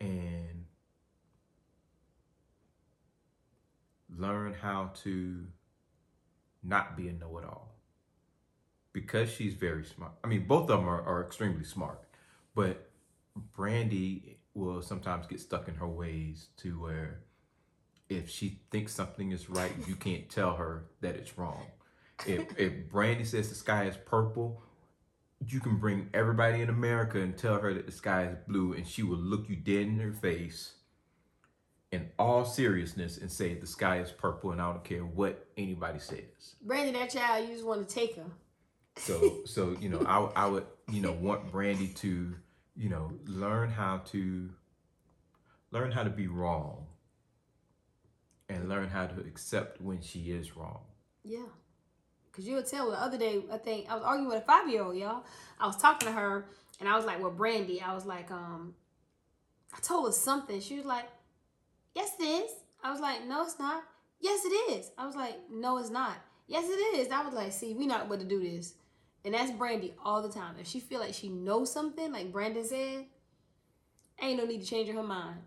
and 0.00 0.64
learn 4.16 4.54
how 4.54 4.90
to 5.02 5.46
not 6.62 6.96
be 6.96 7.08
a 7.08 7.12
know-it-all 7.12 7.74
because 8.92 9.30
she's 9.30 9.54
very 9.54 9.84
smart. 9.84 10.12
I 10.24 10.26
mean, 10.26 10.46
both 10.46 10.62
of 10.70 10.80
them 10.80 10.88
are, 10.88 11.02
are 11.02 11.24
extremely 11.24 11.64
smart, 11.64 12.02
but 12.54 12.90
Brandy 13.54 14.38
will 14.54 14.82
sometimes 14.82 15.26
get 15.26 15.40
stuck 15.40 15.68
in 15.68 15.76
her 15.76 15.86
ways 15.86 16.48
to 16.58 16.80
where 16.80 17.20
if 18.08 18.28
she 18.28 18.60
thinks 18.70 18.92
something 18.92 19.32
is 19.32 19.48
right, 19.48 19.72
you 19.86 19.94
can't 19.94 20.28
tell 20.28 20.56
her 20.56 20.86
that 21.00 21.14
it's 21.14 21.38
wrong. 21.38 21.66
If 22.26 22.58
if 22.58 22.88
Brandy 22.90 23.24
says 23.24 23.48
the 23.48 23.54
sky 23.54 23.84
is 23.84 23.96
purple, 23.96 24.62
you 25.46 25.60
can 25.60 25.76
bring 25.76 26.08
everybody 26.12 26.60
in 26.62 26.68
America 26.68 27.20
and 27.20 27.36
tell 27.36 27.60
her 27.60 27.72
that 27.74 27.86
the 27.86 27.92
sky 27.92 28.24
is 28.24 28.36
blue, 28.46 28.72
and 28.72 28.86
she 28.86 29.02
will 29.02 29.18
look 29.18 29.48
you 29.48 29.56
dead 29.56 29.86
in 29.86 29.98
her 30.00 30.12
face 30.12 30.72
in 31.90 32.08
all 32.18 32.44
seriousness 32.44 33.16
and 33.18 33.30
say 33.30 33.54
the 33.54 33.66
sky 33.66 34.00
is 34.00 34.10
purple, 34.10 34.52
and 34.52 34.60
I 34.60 34.70
don't 34.70 34.84
care 34.84 35.00
what 35.00 35.46
anybody 35.56 35.98
says. 35.98 36.56
Brandy, 36.62 36.92
that 36.92 37.10
child, 37.10 37.48
you 37.48 37.54
just 37.54 37.66
want 37.66 37.88
to 37.88 37.94
take 37.94 38.16
her. 38.16 38.26
So 38.96 39.38
so 39.46 39.76
you 39.80 39.88
know, 39.88 40.04
I 40.06 40.44
I 40.44 40.46
would 40.46 40.66
you 40.90 41.00
know 41.00 41.12
want 41.12 41.50
Brandy 41.52 41.88
to 41.88 42.34
you 42.76 42.88
know 42.88 43.12
learn 43.26 43.70
how 43.70 43.98
to 44.06 44.50
learn 45.70 45.92
how 45.92 46.02
to 46.02 46.10
be 46.10 46.26
wrong 46.26 46.86
and 48.48 48.68
learn 48.68 48.88
how 48.88 49.06
to 49.06 49.20
accept 49.20 49.80
when 49.80 50.00
she 50.00 50.30
is 50.30 50.56
wrong. 50.56 50.80
Yeah. 51.22 51.46
Cause 52.38 52.46
you 52.46 52.54
would 52.54 52.66
tell 52.66 52.88
the 52.88 53.02
other 53.02 53.18
day, 53.18 53.42
I 53.52 53.58
think 53.58 53.90
I 53.90 53.96
was 53.96 54.04
arguing 54.04 54.28
with 54.28 54.38
a 54.38 54.46
five 54.46 54.68
year 54.70 54.84
old, 54.84 54.96
y'all. 54.96 55.24
I 55.58 55.66
was 55.66 55.76
talking 55.76 56.06
to 56.06 56.14
her 56.14 56.46
and 56.78 56.88
I 56.88 56.94
was 56.94 57.04
like, 57.04 57.20
well, 57.20 57.32
Brandy, 57.32 57.82
I 57.82 57.92
was 57.92 58.06
like, 58.06 58.30
um, 58.30 58.76
I 59.76 59.80
told 59.80 60.06
her 60.06 60.12
something. 60.12 60.60
She 60.60 60.76
was 60.76 60.84
like, 60.84 61.06
Yes, 61.96 62.12
it 62.20 62.22
is. 62.22 62.52
I 62.80 62.92
was 62.92 63.00
like, 63.00 63.26
No, 63.26 63.42
it's 63.42 63.58
not. 63.58 63.82
Yes, 64.20 64.44
it 64.44 64.50
is. 64.50 64.92
I 64.96 65.04
was 65.04 65.16
like, 65.16 65.34
No, 65.50 65.78
it's 65.78 65.90
not. 65.90 66.14
Yes, 66.46 66.66
it 66.68 67.00
is. 67.00 67.08
I 67.10 67.24
was 67.24 67.34
like, 67.34 67.50
see, 67.50 67.74
we 67.74 67.88
not 67.88 68.06
about 68.06 68.20
to 68.20 68.24
do 68.24 68.38
this. 68.40 68.74
And 69.24 69.34
that's 69.34 69.50
Brandy 69.50 69.94
all 70.04 70.22
the 70.22 70.28
time. 70.28 70.54
If 70.60 70.68
she 70.68 70.78
feel 70.78 71.00
like 71.00 71.14
she 71.14 71.28
knows 71.28 71.72
something, 71.72 72.12
like 72.12 72.30
Brandon 72.30 72.64
said, 72.64 73.06
ain't 74.22 74.38
no 74.38 74.46
need 74.46 74.62
to 74.62 74.66
change 74.66 74.88
her 74.88 75.02
mind. 75.02 75.40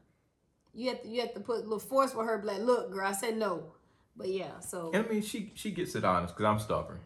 You 0.74 0.90
have 0.90 1.04
to 1.04 1.08
you 1.08 1.22
have 1.22 1.34
to 1.36 1.40
put 1.40 1.60
a 1.60 1.64
little 1.64 1.80
force 1.80 2.14
with 2.14 2.28
her, 2.28 2.42
like, 2.44 2.60
look, 2.60 2.92
girl, 2.92 3.08
I 3.08 3.14
said 3.14 3.38
no. 3.38 3.72
But 4.16 4.30
yeah, 4.30 4.60
so 4.60 4.92
And 4.94 5.06
I 5.06 5.10
mean, 5.10 5.22
she 5.22 5.52
she 5.56 5.72
gets 5.72 5.96
it 5.96 6.04
honest 6.04 6.36
because 6.36 6.46
I'm 6.50 6.60
stubborn. 6.60 7.00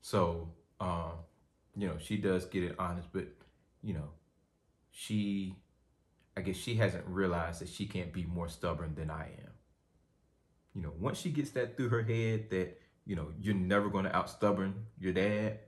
So, 0.00 0.48
um, 0.80 1.12
you 1.76 1.88
know, 1.88 1.96
she 1.98 2.16
does 2.16 2.46
get 2.46 2.62
it 2.62 2.76
honest, 2.78 3.08
but 3.12 3.26
you 3.82 3.94
know, 3.94 4.10
she, 4.90 5.54
I 6.36 6.40
guess 6.40 6.56
she 6.56 6.74
hasn't 6.76 7.04
realized 7.06 7.60
that 7.60 7.68
she 7.68 7.86
can't 7.86 8.12
be 8.12 8.24
more 8.24 8.48
stubborn 8.48 8.94
than 8.94 9.10
I 9.10 9.24
am. 9.24 9.52
You 10.74 10.82
know, 10.82 10.92
once 10.98 11.18
she 11.18 11.30
gets 11.30 11.50
that 11.50 11.76
through 11.76 11.88
her 11.88 12.02
head 12.02 12.50
that 12.50 12.80
you 13.04 13.16
know 13.16 13.28
you're 13.40 13.54
never 13.54 13.88
going 13.88 14.04
to 14.04 14.14
out 14.16 14.30
stubborn 14.30 14.74
your 15.00 15.12
dad, 15.12 15.58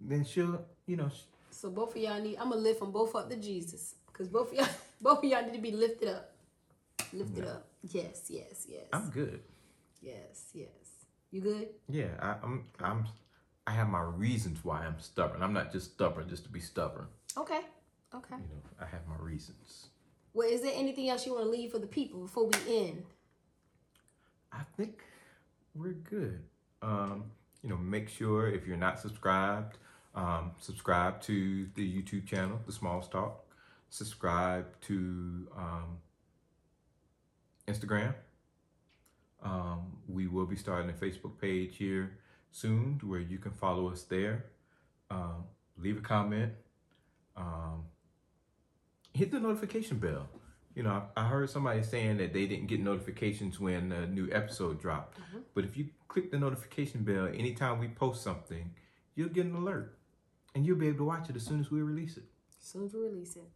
then 0.00 0.24
she'll, 0.24 0.64
you 0.86 0.96
know, 0.96 1.08
sh- 1.08 1.22
So 1.50 1.70
both 1.70 1.96
of 1.96 2.02
y'all 2.02 2.20
need. 2.22 2.36
I'm 2.36 2.50
gonna 2.50 2.60
lift 2.60 2.80
them 2.80 2.92
both 2.92 3.14
up 3.16 3.28
to 3.30 3.36
Jesus, 3.36 3.96
cause 4.12 4.28
both 4.28 4.52
of 4.52 4.58
y'all, 4.58 4.68
both 5.00 5.18
of 5.18 5.24
y'all 5.24 5.44
need 5.44 5.54
to 5.54 5.60
be 5.60 5.72
lifted 5.72 6.08
up, 6.08 6.32
lifted 7.12 7.46
up. 7.46 7.66
Yes, 7.82 8.26
yes, 8.28 8.66
yes, 8.68 8.84
I'm 8.92 9.10
good. 9.10 9.40
Yes, 10.04 10.50
yes. 10.52 10.68
You 11.30 11.40
good? 11.40 11.68
Yeah, 11.88 12.10
I, 12.20 12.36
I'm 12.42 12.64
I'm 12.80 13.06
I 13.66 13.72
have 13.72 13.88
my 13.88 14.02
reasons 14.02 14.64
why 14.64 14.84
I'm 14.84 15.00
stubborn. 15.00 15.42
I'm 15.42 15.52
not 15.52 15.72
just 15.72 15.94
stubborn 15.94 16.28
just 16.28 16.44
to 16.44 16.50
be 16.50 16.60
stubborn. 16.60 17.06
Okay, 17.36 17.60
okay. 18.14 18.36
You 18.36 18.54
know, 18.54 18.62
I 18.80 18.86
have 18.86 19.06
my 19.08 19.16
reasons. 19.18 19.88
Well, 20.32 20.48
is 20.48 20.62
there 20.62 20.72
anything 20.74 21.08
else 21.08 21.26
you 21.26 21.32
want 21.32 21.44
to 21.44 21.50
leave 21.50 21.72
for 21.72 21.78
the 21.78 21.86
people 21.86 22.20
before 22.20 22.46
we 22.46 22.86
end? 22.88 23.04
I 24.52 24.60
think 24.76 25.02
we're 25.74 25.92
good. 25.92 26.42
Um, 26.82 27.24
you 27.62 27.68
know, 27.68 27.76
make 27.76 28.08
sure 28.08 28.48
if 28.48 28.66
you're 28.66 28.76
not 28.76 29.00
subscribed, 29.00 29.78
um, 30.14 30.52
subscribe 30.60 31.20
to 31.22 31.66
the 31.74 32.02
YouTube 32.02 32.26
channel, 32.26 32.60
The 32.66 32.72
Small 32.72 33.00
Talk. 33.02 33.44
Subscribe 33.90 34.66
to 34.82 35.48
um, 35.56 35.98
Instagram. 37.66 38.14
Um, 39.44 39.98
we 40.08 40.26
will 40.26 40.46
be 40.46 40.56
starting 40.56 40.90
a 40.90 40.94
Facebook 40.94 41.38
page 41.40 41.76
here 41.76 42.18
soon 42.50 43.00
where 43.04 43.20
you 43.20 43.38
can 43.38 43.52
follow 43.52 43.90
us 43.90 44.02
there. 44.04 44.46
Um, 45.10 45.44
leave 45.76 45.98
a 45.98 46.00
comment. 46.00 46.52
Um, 47.36 47.84
hit 49.12 49.30
the 49.30 49.40
notification 49.40 49.98
bell. 49.98 50.28
You 50.74 50.82
know, 50.82 51.02
I 51.16 51.20
I 51.24 51.28
heard 51.28 51.50
somebody 51.50 51.82
saying 51.82 52.16
that 52.18 52.32
they 52.32 52.46
didn't 52.46 52.66
get 52.66 52.80
notifications 52.80 53.60
when 53.60 53.92
a 53.92 54.06
new 54.06 54.28
episode 54.32 54.80
dropped. 54.80 55.18
Mhm. 55.18 55.42
But 55.54 55.64
if 55.64 55.76
you 55.76 55.90
click 56.08 56.30
the 56.30 56.38
notification 56.38 57.04
bell, 57.04 57.26
anytime 57.26 57.78
we 57.78 57.88
post 57.88 58.22
something, 58.22 58.74
you'll 59.14 59.28
get 59.28 59.46
an 59.46 59.54
alert. 59.54 59.98
And 60.54 60.64
you'll 60.64 60.78
be 60.78 60.88
able 60.88 60.98
to 60.98 61.04
watch 61.04 61.28
it 61.30 61.36
as 61.36 61.44
soon 61.44 61.60
as 61.60 61.70
we 61.70 61.82
release 61.82 62.16
it. 62.16 62.24
As 62.60 62.66
soon 62.66 62.84
as 62.84 62.94
we 62.94 63.00
release 63.00 63.36
it. 63.36 63.48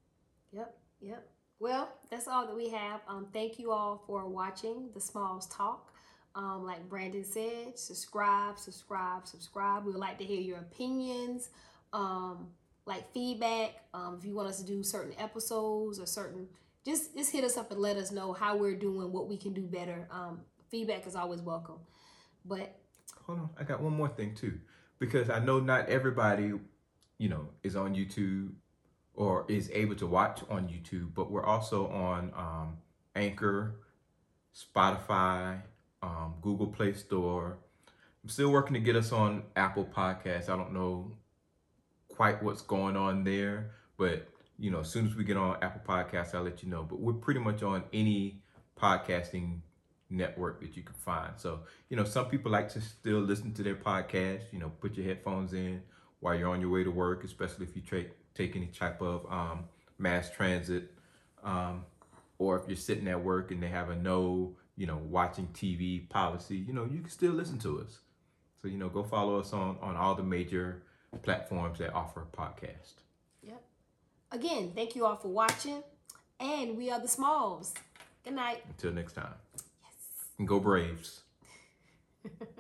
Yep, 0.52 0.78
yep. 1.00 1.30
Well, 1.60 1.88
that's 2.10 2.28
all 2.28 2.46
that 2.46 2.54
we 2.54 2.68
have. 2.68 3.00
Um, 3.08 3.26
thank 3.32 3.58
you 3.58 3.72
all 3.72 4.02
for 4.06 4.26
watching 4.28 4.90
the 4.94 5.00
Smalls 5.00 5.46
Talk. 5.48 5.92
Um, 6.34 6.64
like 6.64 6.88
Brandon 6.88 7.24
said, 7.24 7.76
subscribe, 7.76 8.58
subscribe, 8.58 9.26
subscribe. 9.26 9.84
We 9.84 9.90
would 9.90 10.00
like 10.00 10.18
to 10.18 10.24
hear 10.24 10.40
your 10.40 10.58
opinions, 10.58 11.50
um, 11.92 12.48
like 12.86 13.12
feedback. 13.12 13.82
Um, 13.92 14.16
if 14.18 14.24
you 14.24 14.34
want 14.34 14.48
us 14.48 14.60
to 14.60 14.64
do 14.64 14.84
certain 14.84 15.14
episodes 15.18 15.98
or 15.98 16.06
certain, 16.06 16.46
just 16.84 17.16
just 17.16 17.32
hit 17.32 17.42
us 17.42 17.56
up 17.56 17.72
and 17.72 17.80
let 17.80 17.96
us 17.96 18.12
know 18.12 18.32
how 18.32 18.56
we're 18.56 18.76
doing, 18.76 19.10
what 19.10 19.28
we 19.28 19.36
can 19.36 19.52
do 19.52 19.62
better. 19.62 20.06
Um, 20.12 20.42
feedback 20.70 21.08
is 21.08 21.16
always 21.16 21.40
welcome. 21.40 21.80
But 22.44 22.78
Hold 23.26 23.40
on, 23.40 23.50
I 23.58 23.64
got 23.64 23.82
one 23.82 23.94
more 23.94 24.08
thing 24.08 24.34
too. 24.36 24.60
Because 25.00 25.28
I 25.28 25.40
know 25.40 25.58
not 25.58 25.88
everybody, 25.88 26.52
you 27.18 27.28
know, 27.28 27.48
is 27.64 27.74
on 27.74 27.96
YouTube 27.96 28.52
or 29.18 29.44
is 29.48 29.68
able 29.74 29.96
to 29.96 30.06
watch 30.06 30.42
on 30.48 30.68
YouTube, 30.68 31.12
but 31.12 31.28
we're 31.28 31.44
also 31.44 31.88
on 31.88 32.30
um, 32.36 32.76
Anchor, 33.16 33.74
Spotify, 34.54 35.60
um, 36.04 36.34
Google 36.40 36.68
Play 36.68 36.92
Store. 36.92 37.58
I'm 38.22 38.30
still 38.30 38.52
working 38.52 38.74
to 38.74 38.80
get 38.80 38.94
us 38.94 39.10
on 39.10 39.42
Apple 39.56 39.84
Podcasts. 39.84 40.48
I 40.48 40.56
don't 40.56 40.72
know 40.72 41.16
quite 42.08 42.40
what's 42.44 42.62
going 42.62 42.96
on 42.96 43.24
there, 43.24 43.72
but 43.96 44.28
you 44.56 44.70
know, 44.70 44.80
as 44.80 44.88
soon 44.88 45.08
as 45.08 45.16
we 45.16 45.24
get 45.24 45.36
on 45.36 45.56
Apple 45.62 45.82
Podcasts, 45.84 46.32
I'll 46.32 46.44
let 46.44 46.62
you 46.62 46.68
know. 46.68 46.84
But 46.84 47.00
we're 47.00 47.12
pretty 47.12 47.40
much 47.40 47.64
on 47.64 47.82
any 47.92 48.40
podcasting 48.80 49.62
network 50.10 50.60
that 50.60 50.76
you 50.76 50.84
can 50.84 50.94
find. 50.94 51.32
So, 51.38 51.62
you 51.88 51.96
know, 51.96 52.04
some 52.04 52.26
people 52.26 52.52
like 52.52 52.68
to 52.68 52.80
still 52.80 53.18
listen 53.18 53.52
to 53.54 53.64
their 53.64 53.74
podcast, 53.74 54.42
you 54.52 54.60
know, 54.60 54.68
put 54.80 54.96
your 54.96 55.06
headphones 55.06 55.54
in 55.54 55.82
while 56.20 56.36
you're 56.36 56.50
on 56.50 56.60
your 56.60 56.70
way 56.70 56.84
to 56.84 56.90
work, 56.92 57.24
especially 57.24 57.66
if 57.66 57.74
you 57.74 57.82
tra- 57.82 58.04
take 58.38 58.54
any 58.56 58.66
type 58.66 59.02
of 59.02 59.26
um, 59.30 59.64
mass 59.98 60.30
transit. 60.30 60.92
Um, 61.42 61.84
or 62.38 62.58
if 62.58 62.68
you're 62.68 62.76
sitting 62.76 63.08
at 63.08 63.22
work 63.22 63.50
and 63.50 63.62
they 63.62 63.68
have 63.68 63.90
a 63.90 63.96
no, 63.96 64.56
you 64.76 64.86
know, 64.86 64.96
watching 64.96 65.48
TV 65.48 66.08
policy, 66.08 66.56
you 66.56 66.72
know, 66.72 66.84
you 66.84 67.00
can 67.00 67.10
still 67.10 67.32
listen 67.32 67.58
to 67.58 67.80
us. 67.80 67.98
So, 68.62 68.68
you 68.68 68.78
know, 68.78 68.88
go 68.88 69.02
follow 69.02 69.38
us 69.40 69.52
on, 69.52 69.76
on 69.82 69.96
all 69.96 70.14
the 70.14 70.22
major 70.22 70.82
platforms 71.22 71.78
that 71.80 71.92
offer 71.92 72.22
a 72.22 72.36
podcast. 72.36 72.94
yep. 73.42 73.62
Again, 74.30 74.72
thank 74.74 74.94
you 74.94 75.04
all 75.04 75.16
for 75.16 75.28
watching. 75.28 75.82
And 76.40 76.76
we 76.76 76.90
are 76.90 77.00
the 77.00 77.08
Smalls. 77.08 77.74
Good 78.24 78.34
night. 78.34 78.62
Until 78.68 78.92
next 78.92 79.14
time. 79.14 79.34
Yes. 79.54 79.64
And 80.38 80.46
go 80.46 80.60
Braves. 80.60 81.22